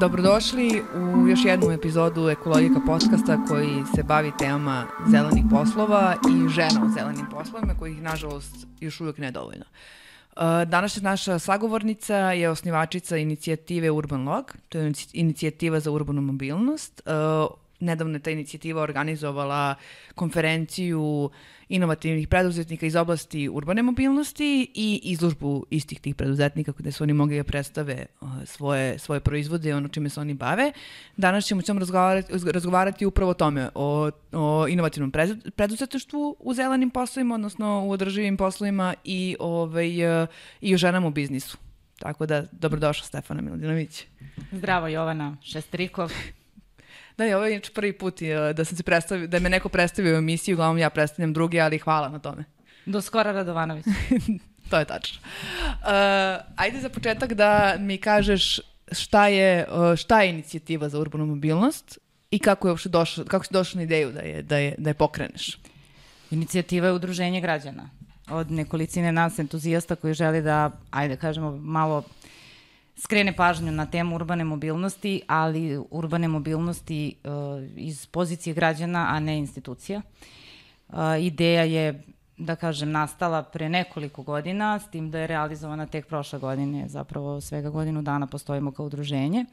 Dobrodošli 0.00 0.82
u 0.94 1.28
još 1.28 1.44
jednu 1.44 1.70
epizodu 1.70 2.28
Ekologika 2.28 2.80
podcasta 2.86 3.44
koji 3.48 3.82
se 3.94 4.02
bavi 4.02 4.32
temama 4.38 4.86
zelenih 5.10 5.44
poslova 5.50 6.16
i 6.30 6.48
žena 6.48 6.86
u 6.86 6.92
zelenim 6.98 7.26
poslovima 7.30 7.74
kojih 7.78 8.02
nažalost 8.02 8.66
još 8.80 9.00
uvijek 9.00 9.18
nedovoljno. 9.18 9.64
Uh, 10.36 10.42
Današnja 10.66 11.02
naša 11.02 11.38
sagovornica 11.38 12.16
je 12.16 12.50
osnivačica 12.50 13.16
inicijative 13.16 13.90
Urban 13.90 14.28
Log, 14.28 14.56
to 14.68 14.78
je 14.78 14.92
inicijativa 15.12 15.80
za 15.80 15.90
urbanu 15.90 16.22
mobilnost. 16.22 17.02
Nedavno 17.80 18.14
je 18.14 18.22
ta 18.22 18.30
inicijativa 18.30 18.82
organizovala 18.82 19.74
konferenciju 20.14 21.30
inovativnih 21.68 22.28
preduzetnika 22.28 22.86
iz 22.86 22.96
oblasti 22.96 23.48
urbane 23.48 23.82
mobilnosti 23.82 24.70
i 24.74 25.00
izložbu 25.02 25.66
istih 25.70 26.00
tih 26.00 26.14
preduzetnika 26.14 26.72
gde 26.78 26.92
su 26.92 27.04
oni 27.04 27.12
mogli 27.12 27.36
da 27.36 27.44
predstave 27.44 28.06
uh, 28.20 28.28
svoje, 28.44 28.98
svoje 28.98 29.20
proizvode 29.20 29.68
i 29.68 29.72
ono 29.72 29.88
čime 29.88 30.08
se 30.08 30.20
oni 30.20 30.34
bave. 30.34 30.72
Danas 31.16 31.44
ćemo 31.44 31.62
ćemo 31.62 31.80
razgovarati, 31.80 32.32
razgovarati 32.52 33.06
upravo 33.06 33.30
o 33.30 33.34
tome, 33.34 33.68
o, 33.74 34.10
o 34.32 34.68
inovativnom 34.68 35.12
preduzetništvu 35.56 36.36
u 36.40 36.54
zelenim 36.54 36.90
poslovima, 36.90 37.34
odnosno 37.34 37.86
u 37.86 37.90
održivim 37.90 38.36
poslovima 38.36 38.94
i, 39.04 39.36
ovaj, 39.38 40.22
uh, 40.22 40.28
i 40.60 40.74
o 40.74 40.78
ženama 40.78 41.06
u 41.06 41.10
biznisu. 41.10 41.58
Tako 41.98 42.26
da, 42.26 42.44
dobrodošla 42.52 43.06
Stefana 43.06 43.42
Miladinović. 43.42 44.06
Zdravo 44.52 44.88
Jovana 44.88 45.36
Šestrikov. 45.42 46.12
Da, 47.20 47.24
je 47.24 47.36
ovo 47.36 47.46
je 47.46 47.60
prvi 47.74 47.92
put 47.92 48.20
uh, 48.22 48.56
da 48.56 48.64
sam 48.64 48.76
se 48.76 48.82
predstavio, 48.82 49.26
da 49.26 49.38
me 49.38 49.50
neko 49.50 49.68
predstavio 49.68 50.14
u 50.14 50.18
emisiju, 50.18 50.54
uglavnom 50.54 50.78
ja 50.78 50.90
predstavljam 50.90 51.32
drugi, 51.32 51.60
ali 51.60 51.78
hvala 51.78 52.08
na 52.08 52.18
tome. 52.18 52.44
Do 52.86 53.00
skora 53.00 53.32
Radovanović. 53.32 53.84
to 54.70 54.78
je 54.78 54.84
tačno. 54.84 55.20
Uh, 55.20 55.86
ajde 56.56 56.80
za 56.80 56.88
početak 56.88 57.34
da 57.34 57.76
mi 57.78 57.98
kažeš 57.98 58.60
šta 58.92 59.28
je, 59.28 59.66
uh, 59.70 59.96
šta 59.96 60.22
je 60.22 60.30
inicijativa 60.30 60.88
za 60.88 60.98
urbanu 60.98 61.26
mobilnost 61.26 61.98
i 62.30 62.38
kako 62.38 62.68
je 62.68 62.72
uopšte 62.72 62.88
došlo, 62.88 63.24
kako 63.24 63.44
si 63.44 63.52
došao 63.52 63.76
na 63.76 63.82
ideju 63.82 64.12
da 64.12 64.20
je, 64.20 64.42
da 64.42 64.56
je, 64.56 64.74
da 64.78 64.90
je 64.90 64.94
pokreneš? 64.94 65.58
Inicijativa 66.30 66.86
je 66.86 66.92
udruženje 66.92 67.40
građana 67.40 67.90
od 68.30 68.50
nekolicine 68.50 69.12
nas 69.12 69.38
entuzijasta 69.38 69.96
koji 69.96 70.14
želi 70.14 70.42
da, 70.42 70.70
ajde 70.90 71.16
kažemo, 71.16 71.56
malo 71.56 72.02
skrene 73.02 73.36
pažnju 73.36 73.72
na 73.72 73.86
temu 73.86 74.16
urbane 74.16 74.44
mobilnosti, 74.44 75.22
ali 75.26 75.80
urbane 75.90 76.28
mobilnosti 76.28 77.16
uh, 77.24 77.30
iz 77.76 78.06
pozicije 78.06 78.54
građana, 78.54 79.06
a 79.10 79.20
ne 79.20 79.38
institucija. 79.38 80.02
Uh, 80.88 80.96
ideja 81.20 81.62
je 81.62 82.02
da 82.36 82.56
kažem, 82.56 82.90
nastala 82.90 83.42
pre 83.42 83.68
nekoliko 83.68 84.22
godina, 84.22 84.78
s 84.78 84.90
tim 84.90 85.10
da 85.10 85.18
je 85.18 85.26
realizovana 85.26 85.86
tek 85.86 86.06
prošle 86.06 86.38
godine, 86.38 86.88
zapravo 86.88 87.40
svega 87.40 87.70
godinu 87.70 88.02
dana 88.02 88.26
postojimo 88.26 88.72
kao 88.72 88.86
udruženje. 88.86 89.44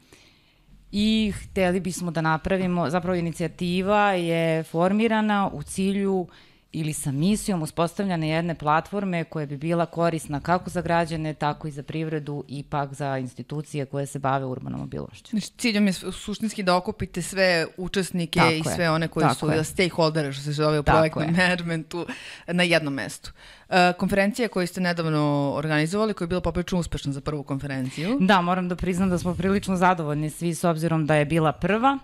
I 0.92 1.32
hteli 1.36 1.80
bismo 1.80 2.10
da 2.10 2.20
napravimo, 2.20 2.90
zapravo 2.90 3.14
inicijativa 3.14 4.12
je 4.12 4.62
formirana 4.62 5.50
u 5.52 5.62
cilju 5.62 6.20
uh, 6.20 6.28
ili 6.72 6.92
sa 6.92 7.12
misijom 7.12 7.62
uspostavljanja 7.62 8.26
jedne 8.26 8.54
platforme 8.54 9.24
koja 9.24 9.46
bi 9.46 9.56
bila 9.56 9.86
korisna 9.86 10.40
kako 10.40 10.70
za 10.70 10.82
građane, 10.82 11.34
tako 11.34 11.68
i 11.68 11.70
za 11.70 11.82
privredu 11.82 12.44
i 12.48 12.62
pak 12.62 12.94
za 12.94 13.18
institucije 13.18 13.86
koje 13.86 14.06
se 14.06 14.18
bave 14.18 14.44
urbanom 14.44 14.80
mobilnošću. 14.80 15.30
Znači, 15.30 15.50
ciljom 15.56 15.86
je 15.86 15.92
suštinski 15.92 16.62
da 16.62 16.76
okupite 16.76 17.22
sve 17.22 17.66
učesnike 17.76 18.40
tako 18.40 18.52
i 18.52 18.62
sve 18.74 18.84
je. 18.84 18.90
one 18.90 19.08
koji 19.08 19.24
tako 19.24 19.34
su 19.34 19.50
je. 19.50 19.64
stakeholdere, 19.64 20.32
što 20.32 20.42
se 20.42 20.52
zove 20.52 20.78
u 20.80 20.82
projektnom 20.82 21.26
managementu, 21.36 22.06
na 22.46 22.62
jednom 22.62 22.94
mestu. 22.94 23.32
Uh, 23.68 23.74
konferencija 23.98 24.48
koju 24.48 24.66
ste 24.66 24.80
nedavno 24.80 25.52
organizovali, 25.56 26.14
koja 26.14 26.26
je 26.26 26.28
bila 26.28 26.40
poprično 26.40 26.78
uspešna 26.78 27.12
za 27.12 27.20
prvu 27.20 27.42
konferenciju. 27.42 28.16
Da, 28.20 28.40
moram 28.40 28.68
da 28.68 28.76
priznam 28.76 29.10
da 29.10 29.18
smo 29.18 29.34
prilično 29.34 29.76
zadovoljni 29.76 30.30
svi 30.30 30.54
s 30.54 30.64
obzirom 30.64 31.06
da 31.06 31.14
je 31.14 31.24
bila 31.24 31.52
prva 31.52 31.98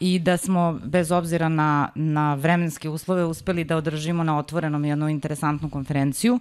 i 0.00 0.18
da 0.18 0.36
smo 0.36 0.80
bez 0.84 1.12
obzira 1.12 1.48
na, 1.48 1.88
na 1.94 2.34
vremenske 2.34 2.88
uslove 2.88 3.24
uspeli 3.24 3.64
da 3.64 3.76
održimo 3.76 4.24
na 4.24 4.38
otvorenom 4.38 4.84
jednu 4.84 5.08
interesantnu 5.08 5.70
konferenciju. 5.70 6.38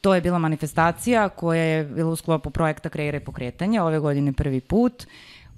To 0.00 0.14
je 0.14 0.20
bila 0.20 0.38
manifestacija 0.38 1.28
koja 1.28 1.62
je 1.62 1.84
bila 1.84 2.10
u 2.10 2.16
sklopu 2.16 2.50
projekta 2.50 2.88
Kreire 2.88 3.20
pokretanje, 3.20 3.82
ove 3.82 3.98
godine 3.98 4.32
prvi 4.32 4.60
put. 4.60 5.06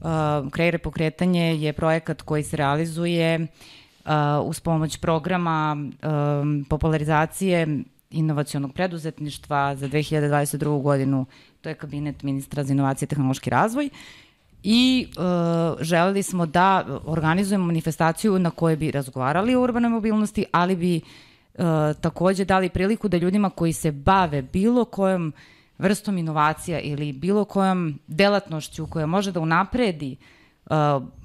Uh, 0.01 0.51
Kreire 0.51 0.79
pokretanje 0.79 1.55
je 1.55 1.73
projekat 1.73 2.23
koji 2.23 2.43
se 2.43 2.57
realizuje 2.57 3.41
uh, 3.41 4.11
uz 4.45 4.61
pomoć 4.61 4.97
programa 4.97 5.77
um, 5.77 6.65
popularizacije 6.69 7.79
inovacionog 8.11 8.73
preduzetništva 8.73 9.77
za 9.77 9.89
2022. 9.89 10.83
godinu, 10.83 11.27
to 11.61 11.69
je 11.69 11.75
kabinet 11.75 12.23
ministra 12.23 12.65
za 12.65 12.73
inovacije 12.73 13.07
i 13.07 13.09
tehnološki 13.09 13.51
razvoj. 13.51 13.87
Uh, 13.87 14.24
i 14.67 15.07
uh, 15.17 15.83
želeli 15.83 16.23
smo 16.23 16.47
da 16.47 17.01
organizujemo 17.07 17.67
manifestaciju 17.67 18.39
na 18.39 18.51
kojoj 18.51 18.77
bi 18.77 18.91
razgovarali 18.91 19.55
o 19.55 19.63
urbanoj 19.63 19.91
mobilnosti, 19.91 20.45
ali 20.53 20.77
bi 20.77 21.01
uh, 21.55 21.65
takođe 22.01 22.45
dali 22.45 22.69
priliku 22.69 23.09
da 23.09 23.17
ljudima 23.17 23.51
koji 23.51 23.73
se 23.73 23.93
bave 23.93 24.43
bilo 24.43 24.85
kojom 24.85 25.33
vrstom 25.79 26.19
inovacija 26.19 26.81
ili 26.81 27.13
bilo 27.13 27.45
kojom 27.45 27.99
delatnošću 28.07 28.87
koja 28.87 29.07
može 29.07 29.33
da 29.33 29.41
unapredi 29.41 30.17
uh, 30.71 30.77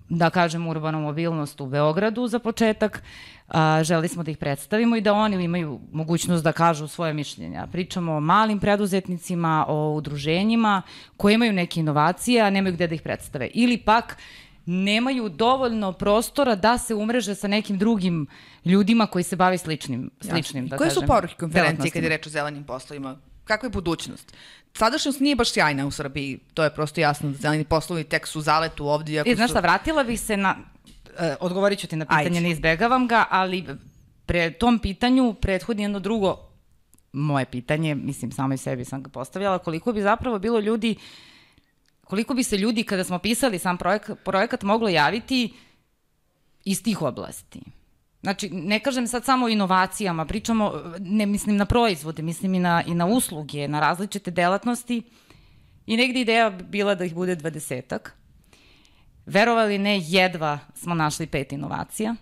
da 0.09 0.29
kažem, 0.29 0.67
urbanu 0.67 1.01
mobilnost 1.01 1.61
u 1.61 1.65
Beogradu 1.65 2.27
za 2.27 2.39
početak. 2.39 3.03
A, 3.49 3.83
želi 3.83 4.07
smo 4.07 4.23
da 4.23 4.31
ih 4.31 4.37
predstavimo 4.37 4.95
i 4.95 5.01
da 5.01 5.13
oni 5.13 5.43
imaju 5.43 5.79
mogućnost 5.91 6.43
da 6.43 6.51
kažu 6.51 6.87
svoje 6.87 7.13
mišljenja. 7.13 7.67
Pričamo 7.71 8.13
o 8.13 8.19
malim 8.19 8.59
preduzetnicima, 8.59 9.65
o 9.67 9.93
udruženjima 9.93 10.81
koji 11.17 11.33
imaju 11.33 11.53
neke 11.53 11.79
inovacije, 11.79 12.41
a 12.41 12.49
nemaju 12.49 12.73
gde 12.73 12.87
da 12.87 12.95
ih 12.95 13.01
predstave. 13.01 13.49
Ili 13.53 13.77
pak 13.77 14.17
nemaju 14.65 15.29
dovoljno 15.29 15.91
prostora 15.93 16.55
da 16.55 16.77
se 16.77 16.95
umreže 16.95 17.35
sa 17.35 17.47
nekim 17.47 17.77
drugim 17.77 18.27
ljudima 18.65 19.07
koji 19.07 19.23
se 19.23 19.35
bavi 19.35 19.57
sličnim, 19.57 20.09
sličnim 20.21 20.67
da 20.67 20.77
Koje 20.77 20.89
kažem, 20.89 21.01
su 21.01 21.07
poruke 21.07 21.33
konferencije 21.39 21.91
kad 21.91 22.03
je 22.03 22.09
reč 22.09 22.27
o 22.27 22.29
zelenim 22.29 22.63
poslovima? 22.63 23.17
Kakva 23.45 23.67
je 23.67 23.71
budućnost? 23.71 24.33
sadašnjost 24.73 25.19
nije 25.19 25.35
baš 25.35 25.51
sjajna 25.51 25.87
u 25.87 25.91
Srbiji, 25.91 26.39
to 26.53 26.63
je 26.63 26.73
prosto 26.73 27.01
jasno, 27.01 27.29
da 27.29 27.37
zeleni 27.37 27.63
poslovi 27.63 28.03
tek 28.03 28.27
su 28.27 28.41
zaletu 28.41 28.87
ovdje. 28.87 29.23
I 29.25 29.35
znaš 29.35 29.49
šta, 29.49 29.59
vratila 29.59 30.03
bih 30.03 30.19
se 30.19 30.37
na, 30.37 30.55
uh, 31.19 31.35
odgovorit 31.39 31.79
ću 31.79 31.87
ti 31.87 31.95
na 31.95 32.05
pitanje, 32.05 32.25
Ajde. 32.25 32.41
ne 32.41 32.49
izbegavam 32.49 33.07
ga, 33.07 33.25
ali 33.29 33.65
pre 34.25 34.51
tom 34.51 34.79
pitanju 34.79 35.33
prethodni 35.33 35.83
jedno 35.83 35.99
drugo 35.99 36.49
moje 37.11 37.45
pitanje, 37.45 37.95
mislim 37.95 38.31
samo 38.31 38.53
i 38.53 38.57
sebi 38.57 38.85
sam 38.85 39.03
ga 39.03 39.09
postavljala, 39.09 39.57
koliko 39.57 39.93
bi 39.93 40.01
zapravo 40.01 40.39
bilo 40.39 40.59
ljudi, 40.59 40.95
koliko 42.03 42.33
bi 42.33 42.43
se 42.43 42.57
ljudi 42.57 42.83
kada 42.83 43.03
smo 43.03 43.19
pisali 43.19 43.59
sam 43.59 43.77
projekat, 43.77 44.17
projekat 44.23 44.63
moglo 44.63 44.89
javiti 44.89 45.53
iz 46.65 46.83
tih 46.83 47.01
oblasti. 47.01 47.61
Znači, 48.21 48.49
ne 48.49 48.79
kažem 48.79 49.07
sad 49.07 49.25
samo 49.25 49.45
o 49.45 49.49
inovacijama, 49.49 50.25
pričamo, 50.25 50.73
ne 50.99 51.25
mislim 51.25 51.57
na 51.57 51.65
proizvode, 51.65 52.21
mislim 52.21 52.53
i 52.53 52.59
na, 52.59 52.83
i 52.87 52.93
na 52.93 53.05
usluge, 53.05 53.67
na 53.67 53.79
različite 53.79 54.31
delatnosti. 54.31 55.01
I 55.85 55.97
negde 55.97 56.21
ideja 56.21 56.49
bila 56.49 56.95
da 56.95 57.05
ih 57.05 57.15
bude 57.15 57.35
dvadesetak. 57.35 58.18
Verovali 59.29 59.77
ne, 59.77 59.99
jedva 60.03 60.59
smo 60.75 60.95
našli 60.95 61.27
pet 61.27 61.51
inovacija. 61.51 62.15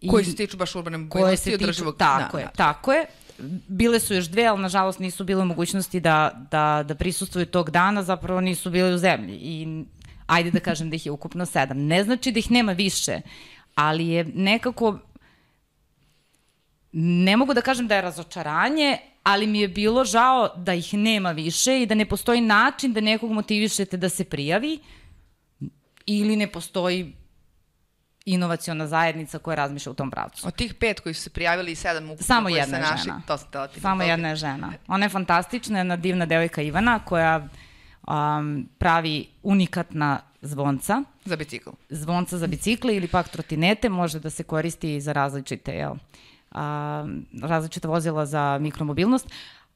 I, 0.00 0.08
koji 0.08 0.24
se 0.24 0.36
tiču 0.36 0.56
baš 0.56 0.74
urbane 0.74 0.98
mobilnosti 0.98 1.50
i 1.50 1.54
održivog... 1.54 1.96
Tako 1.96 2.36
da, 2.36 2.40
je, 2.40 2.46
da. 2.46 2.50
tako 2.50 2.92
je. 2.92 3.06
Bile 3.68 4.00
su 4.00 4.14
još 4.14 4.24
dve, 4.24 4.46
ali 4.46 4.62
nažalost 4.62 4.98
nisu 4.98 5.24
bile 5.24 5.44
mogućnosti 5.44 6.00
da, 6.00 6.46
da, 6.50 6.84
da 6.88 6.94
prisustuju 6.94 7.46
tog 7.46 7.70
dana, 7.70 8.02
zapravo 8.02 8.40
nisu 8.40 8.70
bile 8.70 8.94
u 8.94 8.98
zemlji. 8.98 9.38
I 9.42 9.84
ajde 10.26 10.50
da 10.50 10.60
kažem 10.60 10.90
da 10.90 10.96
ih 10.96 11.06
je 11.06 11.12
ukupno 11.12 11.46
sedam. 11.46 11.78
Ne 11.86 12.04
znači 12.04 12.32
da 12.32 12.38
ih 12.38 12.50
nema 12.50 12.72
više, 12.72 13.20
ali 13.74 14.08
je 14.08 14.24
nekako 14.24 14.98
ne 16.92 17.36
mogu 17.36 17.54
da 17.54 17.60
kažem 17.60 17.88
da 17.88 17.96
je 17.96 18.02
razočaranje, 18.02 18.98
ali 19.22 19.46
mi 19.46 19.60
je 19.60 19.68
bilo 19.68 20.04
žao 20.04 20.48
da 20.56 20.74
ih 20.74 20.94
nema 20.94 21.32
više 21.32 21.82
i 21.82 21.86
da 21.86 21.94
ne 21.94 22.06
postoji 22.06 22.40
način 22.40 22.92
da 22.92 23.00
nekog 23.00 23.32
motivišete 23.32 23.96
da 23.96 24.08
se 24.08 24.24
prijavi 24.24 24.78
ili 26.08 26.36
ne 26.36 26.46
postoji 26.46 27.12
inovaciona 28.24 28.86
zajednica 28.86 29.38
koja 29.38 29.54
razmišlja 29.54 29.92
u 29.92 29.94
tom 29.94 30.10
pravcu. 30.10 30.48
Od 30.48 30.54
tih 30.54 30.74
pet 30.74 31.00
koji 31.00 31.14
su 31.14 31.22
se 31.22 31.30
prijavili 31.30 31.72
i 31.72 31.74
sedam 31.74 32.10
ukupno 32.10 32.26
Samo 32.26 32.48
jedna 32.48 32.76
je 32.76 32.82
naši, 32.82 33.02
žena. 33.02 33.22
To 33.26 33.38
sam 33.38 33.50
tela 33.50 33.68
ti 33.68 33.80
Samo 33.80 34.02
jedna 34.02 34.28
je 34.28 34.36
žena. 34.36 34.72
Ona 34.86 35.04
je 35.04 35.08
fantastična, 35.08 35.78
jedna 35.78 35.96
divna 35.96 36.26
devojka 36.26 36.62
Ivana 36.62 36.98
koja 36.98 37.48
um, 38.08 38.68
pravi 38.78 39.26
unikatna 39.42 40.20
zvonca. 40.42 41.02
Za 41.24 41.36
bicikl. 41.36 41.70
Zvonca 41.88 42.38
za 42.38 42.46
bicikle 42.46 42.96
ili 42.96 43.08
pak 43.08 43.28
trotinete 43.28 43.88
može 43.88 44.20
da 44.20 44.30
se 44.30 44.42
koristi 44.42 45.00
za 45.00 45.12
različite, 45.12 45.72
jel, 45.72 45.94
a, 46.52 47.06
različita 47.42 47.88
vozila 47.88 48.26
za 48.26 48.58
mikromobilnost, 48.60 49.28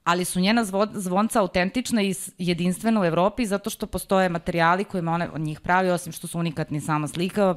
ali 0.05 0.25
su 0.25 0.41
njena 0.41 0.65
zvonca 0.93 1.41
autentična 1.41 2.03
i 2.03 2.15
jedinstvena 2.39 3.01
u 3.01 3.05
Evropi 3.05 3.47
zato 3.47 3.71
što 3.71 3.87
postoje 3.87 4.29
materijali 4.29 4.85
kojima 4.85 5.13
one 5.13 5.31
od 5.31 5.41
njih 5.41 5.61
pravi, 5.61 5.91
osim 5.91 6.13
što 6.13 6.27
su 6.27 6.39
unikatni 6.39 6.81
sama 6.81 7.09
slika, 7.09 7.55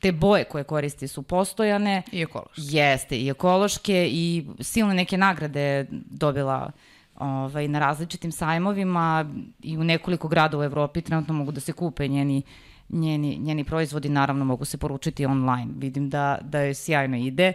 te 0.00 0.12
boje 0.12 0.44
koje 0.44 0.64
koristi 0.64 1.08
su 1.08 1.22
postojane. 1.22 2.02
I 2.12 2.22
ekološke. 2.22 2.62
Jeste, 2.62 3.16
i 3.18 3.28
ekološke 3.28 4.08
i 4.10 4.46
silne 4.60 4.94
neke 4.94 5.16
nagrade 5.16 5.86
dobila 5.90 6.70
ovaj, 7.16 7.68
na 7.68 7.78
različitim 7.78 8.32
sajmovima 8.32 9.30
i 9.62 9.78
u 9.78 9.84
nekoliko 9.84 10.28
grada 10.28 10.58
u 10.58 10.62
Evropi 10.62 11.00
trenutno 11.00 11.34
mogu 11.34 11.52
da 11.52 11.60
se 11.60 11.72
kupe 11.72 12.08
njeni, 12.08 12.42
njeni, 12.88 13.38
njeni 13.38 13.64
proizvodi, 13.64 14.08
naravno 14.08 14.44
mogu 14.44 14.64
se 14.64 14.78
poručiti 14.78 15.26
online. 15.26 15.72
Vidim 15.76 16.10
da, 16.10 16.38
da 16.42 16.60
joj 16.60 16.74
sjajno 16.74 17.16
ide, 17.16 17.52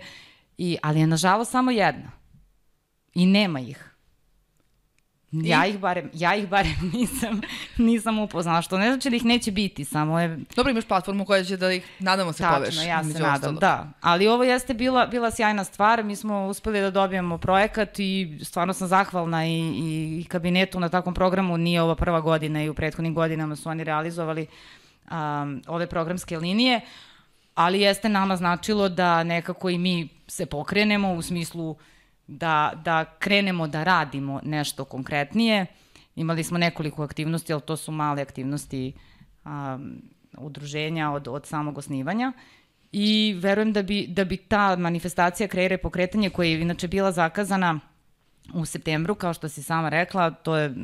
I, 0.57 0.77
ali 0.81 0.99
je 0.99 1.07
nažalost 1.07 1.51
samo 1.51 1.71
jedna. 1.71 2.16
I 3.17 3.25
nema 3.25 3.59
ih. 3.59 3.83
I? 5.31 5.49
Ja 5.49 5.65
ih 5.65 5.79
barem, 5.79 6.09
ja 6.13 6.35
ih 6.35 6.47
barem 6.49 6.75
nisam, 6.93 7.41
nisam 7.77 8.19
upoznala, 8.19 8.61
što 8.61 8.77
ne 8.77 8.91
znači 8.91 9.09
da 9.09 9.15
ih 9.15 9.25
neće 9.25 9.51
biti, 9.51 9.85
samo 9.85 10.19
je 10.19 10.39
Dobro, 10.55 10.71
imaš 10.71 10.85
platformu 10.85 11.25
koja 11.25 11.43
će 11.43 11.57
da 11.57 11.71
ih, 11.71 11.85
nadamo 11.99 12.33
se, 12.33 12.43
poveš. 12.53 12.75
Tačno, 12.75 12.83
ja 12.83 13.03
se 13.03 13.19
nadam, 13.19 13.33
ostalog. 13.33 13.59
da. 13.59 13.89
Ali 14.01 14.27
ovo 14.27 14.43
jeste 14.43 14.73
bila, 14.73 15.05
bila 15.07 15.31
sjajna 15.31 15.63
stvar, 15.63 16.03
mi 16.03 16.15
smo 16.15 16.47
uspeli 16.47 16.81
da 16.81 16.91
dobijemo 16.91 17.37
projekat 17.37 17.99
i 17.99 18.39
stvarno 18.43 18.73
sam 18.73 18.87
zahvalna 18.87 19.45
i, 19.45 19.51
i, 19.51 20.21
i 20.21 20.25
kabinetu 20.27 20.79
na 20.79 20.89
takvom 20.89 21.13
programu, 21.13 21.57
nije 21.57 21.81
ova 21.81 21.95
prva 21.95 22.21
godina 22.21 22.63
i 22.63 22.69
u 22.69 22.73
prethodnim 22.73 23.13
godinama 23.13 23.55
su 23.55 23.69
oni 23.69 23.83
realizovali 23.83 24.47
um, 25.11 25.61
ove 25.67 25.87
programske 25.87 26.37
linije, 26.37 26.81
ali 27.55 27.81
jeste 27.81 28.09
nama 28.09 28.35
značilo 28.35 28.89
da 28.89 29.23
nekako 29.23 29.69
i 29.69 29.77
mi 29.77 30.09
se 30.27 30.45
pokrenemo 30.45 31.13
u 31.13 31.21
smislu 31.21 31.75
da, 32.27 32.71
da 32.83 33.05
krenemo 33.19 33.67
da 33.67 33.83
radimo 33.83 34.39
nešto 34.43 34.85
konkretnije. 34.85 35.65
Imali 36.15 36.43
smo 36.43 36.57
nekoliko 36.57 37.03
aktivnosti, 37.03 37.53
ali 37.53 37.61
to 37.61 37.77
su 37.77 37.91
male 37.91 38.21
aktivnosti 38.21 38.93
um, 39.45 40.01
udruženja 40.37 41.11
od, 41.11 41.27
od 41.27 41.45
samog 41.45 41.77
osnivanja. 41.77 42.31
I 42.91 43.35
verujem 43.39 43.73
da 43.73 43.81
bi, 43.81 44.07
da 44.07 44.25
bi 44.25 44.37
ta 44.37 44.75
manifestacija 44.75 45.47
kreira 45.47 45.75
i 45.75 45.77
pokretanje 45.77 46.29
koja 46.29 46.47
je 46.47 46.61
inače 46.61 46.87
bila 46.87 47.11
zakazana 47.11 47.79
u 48.53 48.65
septembru, 48.65 49.15
kao 49.15 49.33
što 49.33 49.49
si 49.49 49.63
sama 49.63 49.89
rekla, 49.89 50.31
to 50.31 50.57
je 50.57 50.75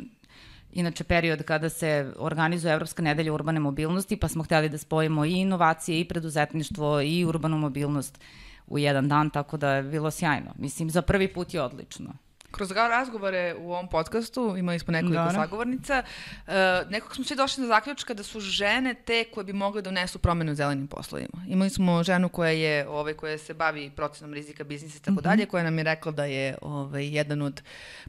inače 0.74 1.04
period 1.04 1.44
kada 1.44 1.70
se 1.70 2.14
organizuje 2.18 2.74
Evropska 2.74 3.02
nedelja 3.02 3.34
urbane 3.34 3.60
mobilnosti, 3.60 4.18
pa 4.18 4.28
smo 4.28 4.44
hteli 4.44 4.70
da 4.70 4.78
spojimo 4.78 5.26
i 5.26 5.32
inovacije 5.32 6.00
i 6.00 6.06
preduzetništvo 6.08 7.02
i 7.02 7.26
urbanu 7.26 7.58
mobilnost 7.58 8.20
u 8.68 8.80
jedan 8.80 9.08
dan, 9.08 9.30
tako 9.30 9.58
da 9.58 9.74
je 9.74 9.84
bilo 9.84 10.12
sjajno. 10.12 10.54
Mislim, 10.56 10.90
za 10.90 11.02
prvi 11.02 11.34
put 11.34 11.54
je 11.54 11.62
odlično. 11.62 12.14
Kroz 12.52 12.72
razgovore 12.72 13.56
u 13.60 13.72
ovom 13.72 13.88
podcastu, 13.88 14.56
imali 14.58 14.80
smo 14.80 14.92
nekoliko 14.92 15.24
Dobro. 15.24 15.34
sagovornica, 15.34 16.04
uh, 16.04 16.54
nekako 16.90 17.16
smo 17.16 17.24
svi 17.24 17.36
došli 17.36 17.62
na 17.62 17.68
zaključka 17.68 18.14
da 18.14 18.24
su 18.24 18.40
žene 18.40 18.94
te 18.94 19.24
koje 19.24 19.44
bi 19.44 19.54
mogle 19.54 19.82
da 19.82 19.90
unesu 19.90 20.20
promene 20.20 20.52
u 20.52 20.56
zelenim 20.56 20.88
poslovima. 20.88 21.46
Imali 21.48 21.70
smo 21.70 22.04
ženu 22.04 22.30
koja 22.30 22.52
je, 22.52 22.88
ovaj, 22.88 23.14
koja 23.14 23.38
se 23.38 23.54
bavi 23.54 23.90
procenom 23.90 24.34
rizika 24.34 24.64
biznisa 24.64 24.98
i 24.98 25.02
tako 25.02 25.22
dalje, 25.22 25.46
koja 25.46 25.64
nam 25.64 25.78
je 25.78 25.84
rekla 25.84 26.12
da 26.12 26.26
je 26.26 26.58
ovaj, 26.62 27.16
jedan 27.16 27.42
od 27.42 27.62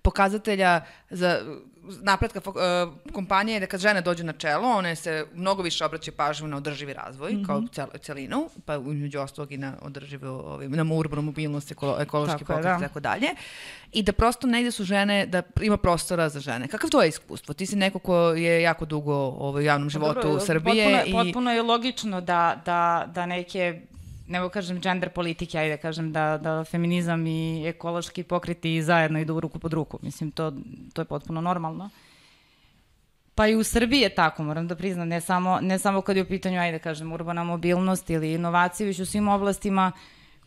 pokazatelja 0.03 0.81
za 1.11 1.41
napretka 2.03 2.41
uh, 2.47 2.55
kompanije 3.13 3.57
je 3.57 3.61
da 3.61 3.67
kad 3.67 3.81
žene 3.81 4.01
dođu 4.01 4.25
na 4.25 4.33
čelo, 4.33 4.69
one 4.69 4.97
se 4.97 5.27
mnogo 5.35 5.63
više 5.63 5.85
obraćaju 5.85 6.15
pažnju 6.17 6.49
na 6.49 6.57
održivi 6.57 6.93
razvoj, 6.93 7.33
mm 7.33 7.37
-hmm. 7.37 7.47
kao 7.47 7.63
cel, 7.73 7.87
celinu, 8.01 8.49
pa 8.65 8.75
između 8.75 9.21
ostalog 9.21 9.53
i 9.53 9.57
na 9.57 9.73
održivu, 9.83 10.27
ovaj, 10.27 10.69
na 10.69 10.95
urbanu 10.95 11.23
mobilnost, 11.23 11.71
ekolo, 11.71 11.97
ekološki 12.01 12.45
pokret 12.45 12.65
da. 12.65 12.77
i 12.79 12.83
tako 12.83 13.01
dalje. 13.01 13.29
I 13.93 14.03
da 14.03 14.13
prosto 14.13 14.47
negde 14.47 14.71
su 14.71 14.85
žene, 14.85 15.27
da 15.27 15.43
ima 15.61 15.77
prostora 15.77 16.29
za 16.29 16.41
žene. 16.41 16.69
Kakav 16.69 16.91
to 16.91 17.03
je 17.03 17.09
iskustvo? 17.09 17.55
Ti 17.55 17.67
si 17.67 17.77
neko 17.77 17.99
ko 17.99 18.17
je 18.17 18.63
jako 18.63 18.85
dugo 18.85 19.15
ovaj, 19.15 19.63
u 19.63 19.67
javnom 19.67 19.91
životu 19.91 20.15
Pa 20.15 20.29
Dobro, 20.29 20.41
Srbije 20.41 20.85
potpuno, 20.85 21.21
i... 21.21 21.25
Potpuno 21.25 21.53
je 21.53 21.63
logično 21.63 22.21
da, 22.21 22.63
da, 22.65 23.11
da 23.15 23.27
neke 23.27 23.81
ne 24.27 24.41
mogu 24.41 24.53
kažem 24.53 24.81
gender 24.81 25.11
politike, 25.11 25.59
ajde 25.59 25.77
da 25.77 25.83
kažem 25.83 26.13
da, 26.13 26.39
da 26.39 26.65
feminizam 26.65 27.27
i 27.27 27.69
ekološki 27.69 28.23
pokreti 28.23 28.83
zajedno 28.83 29.21
idu 29.21 29.41
ruku 29.41 29.59
pod 29.59 29.73
ruku. 29.73 29.99
Mislim, 30.03 30.31
to, 30.31 30.53
to 30.93 31.03
je 31.03 31.07
potpuno 31.07 31.41
normalno. 31.41 31.91
Pa 33.35 33.47
i 33.47 33.57
u 33.57 33.65
Srbiji 33.65 34.01
je 34.01 34.15
tako, 34.15 34.43
moram 34.43 34.69
da 34.69 34.77
priznam, 34.77 35.09
ne 35.09 35.21
samo, 35.21 35.59
ne 35.61 35.79
samo 35.79 36.01
kad 36.01 36.17
je 36.17 36.23
u 36.23 36.27
pitanju, 36.27 36.61
ajde 36.61 36.79
da 36.79 36.83
kažem, 36.83 37.13
urbana 37.13 37.45
mobilnost 37.45 38.11
ili 38.11 38.33
inovacije, 38.33 38.87
već 38.87 38.99
u 38.99 39.07
svim 39.07 39.29
oblastima 39.29 39.93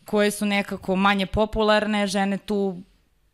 koje 0.06 0.32
su 0.32 0.46
nekako 0.46 0.96
manje 0.96 1.26
popularne, 1.26 2.08
žene 2.08 2.38
tu 2.38 2.82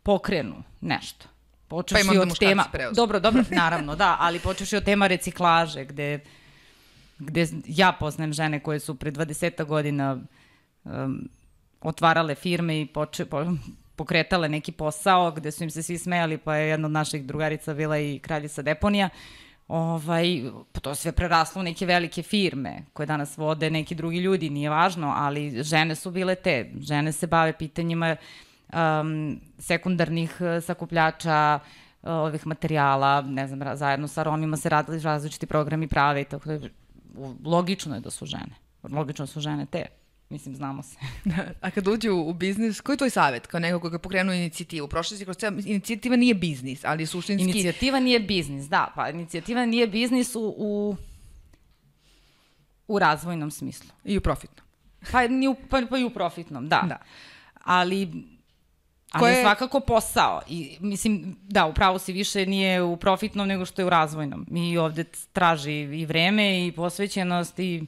pokrenu 0.02 0.62
nešto. 0.80 1.26
Počeš 1.68 1.94
Pa 1.94 2.00
ima 2.00 2.22
onda 2.22 2.32
od 2.32 2.38
tema, 2.38 2.64
dobro, 2.94 3.20
dobro, 3.20 3.44
naravno, 3.62 3.96
da, 3.96 4.16
ali 4.20 4.38
počeš 4.38 4.72
od 4.72 4.84
tema 4.84 5.06
reciklaže, 5.06 5.84
gde, 5.84 6.20
gde 7.18 7.46
ja 7.66 7.92
poznajem 7.92 8.32
žene 8.32 8.60
koje 8.60 8.80
su 8.80 8.94
pre 8.94 9.12
20 9.12 9.64
godina 9.64 10.18
um, 10.84 11.28
otvarale 11.80 12.34
firme 12.34 12.80
i 12.80 12.86
poče, 12.86 13.24
po, 13.24 13.44
pokretale 13.96 14.48
neki 14.48 14.72
posao 14.72 15.30
gde 15.30 15.50
su 15.50 15.64
im 15.64 15.70
se 15.70 15.82
svi 15.82 15.98
smejali, 15.98 16.38
pa 16.38 16.56
je 16.56 16.68
jedna 16.68 16.86
od 16.86 16.92
naših 16.92 17.24
drugarica 17.26 17.74
bila 17.74 17.98
i 17.98 18.18
kraljica 18.18 18.62
deponija. 18.62 19.08
Ovaj, 19.68 20.42
pa 20.72 20.80
to 20.80 20.94
sve 20.94 21.12
preraslo 21.12 21.60
u 21.60 21.64
neke 21.64 21.86
velike 21.86 22.22
firme 22.22 22.82
koje 22.92 23.06
danas 23.06 23.36
vode 23.36 23.70
neki 23.70 23.94
drugi 23.94 24.18
ljudi, 24.18 24.50
nije 24.50 24.70
važno, 24.70 25.12
ali 25.16 25.62
žene 25.62 25.94
su 25.94 26.10
bile 26.10 26.34
te. 26.34 26.70
Žene 26.80 27.12
se 27.12 27.26
bave 27.26 27.52
pitanjima 27.52 28.16
um, 28.72 29.40
sekundarnih 29.58 30.36
eh, 30.40 30.60
sakupljača, 30.60 31.60
eh, 32.02 32.10
ovih 32.10 32.46
materijala, 32.46 33.20
ne 33.20 33.46
znam, 33.48 33.76
zajedno 33.76 34.08
sa 34.08 34.22
Romima 34.22 34.56
se 34.56 34.68
radili 34.68 35.00
različiti 35.00 35.46
programi 35.46 35.88
prave 35.88 36.20
i 36.20 36.24
tako 36.24 36.48
da 36.48 36.68
logično 37.44 37.94
je 37.94 38.00
da 38.00 38.10
su 38.10 38.26
žene. 38.26 38.54
Logično 38.82 39.26
su 39.26 39.40
žene 39.40 39.66
te. 39.66 39.86
Mislim, 40.28 40.56
znamo 40.56 40.82
se. 40.82 40.96
A 41.60 41.70
kad 41.70 41.88
uđu 41.88 42.12
u 42.12 42.32
biznis, 42.32 42.80
koji 42.80 42.94
je 42.94 42.98
tvoj 42.98 43.10
savjet 43.10 43.46
kao 43.46 43.60
neko 43.60 43.80
koga 43.80 43.94
je 43.94 43.98
pokrenuo 43.98 44.34
inicijativu? 44.34 44.88
Prošli 44.88 45.16
si 45.16 45.24
kroz 45.24 45.36
ceo, 45.36 45.50
inicijativa 45.50 46.16
nije 46.16 46.34
biznis, 46.34 46.84
ali 46.84 47.06
suštinski... 47.06 47.50
Inicijativa 47.50 48.00
nije 48.00 48.20
biznis, 48.20 48.68
da, 48.68 48.92
pa 48.96 49.08
inicijativa 49.08 49.66
nije 49.66 49.86
biznis 49.86 50.36
u, 50.36 50.54
u, 50.58 50.96
u 52.88 52.98
razvojnom 52.98 53.50
smislu. 53.50 53.90
I 54.04 54.18
u 54.18 54.20
profitnom. 54.20 54.66
Pa, 55.12 55.28
ni 55.28 55.48
u, 55.48 55.56
pa, 55.70 55.82
pa 55.90 55.98
i 55.98 56.04
u 56.04 56.10
profitnom, 56.10 56.68
da. 56.68 56.84
Da. 56.88 56.98
Ali, 57.64 58.24
ali 59.14 59.20
Koje- 59.20 59.34
je 59.34 59.42
svakako 59.42 59.80
posao. 59.80 60.40
I, 60.48 60.76
mislim, 60.80 61.36
da, 61.42 61.66
upravo 61.66 61.98
si 61.98 62.12
više 62.12 62.46
nije 62.46 62.82
u 62.82 62.96
profitnom 62.96 63.48
nego 63.48 63.64
što 63.64 63.82
je 63.82 63.86
u 63.86 63.90
razvojnom. 63.90 64.46
Mi 64.50 64.78
ovde 64.78 65.04
traži 65.32 65.72
i 65.72 66.06
vreme 66.06 66.66
i 66.66 66.72
posvećenost 66.72 67.58
i 67.58 67.86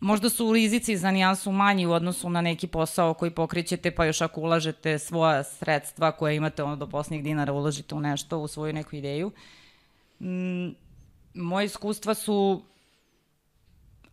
možda 0.00 0.28
su 0.28 0.52
rizici 0.52 0.96
za 0.96 1.10
nijansu 1.10 1.52
manji 1.52 1.86
u 1.86 1.92
odnosu 1.92 2.30
na 2.30 2.40
neki 2.40 2.66
posao 2.66 3.14
koji 3.14 3.30
pokrećete, 3.30 3.90
pa 3.90 4.04
još 4.04 4.20
ako 4.20 4.40
ulažete 4.40 4.98
svoja 4.98 5.44
sredstva 5.44 6.12
koje 6.12 6.36
imate 6.36 6.62
ono 6.62 6.76
do 6.76 6.86
posljednjeg 6.86 7.22
dinara, 7.24 7.52
uložite 7.52 7.94
u 7.94 8.00
nešto, 8.00 8.38
u 8.38 8.48
svoju 8.48 8.72
neku 8.72 8.96
ideju. 8.96 9.32
Mm, 10.20 10.68
moje 11.34 11.64
iskustva 11.64 12.14
su, 12.14 12.62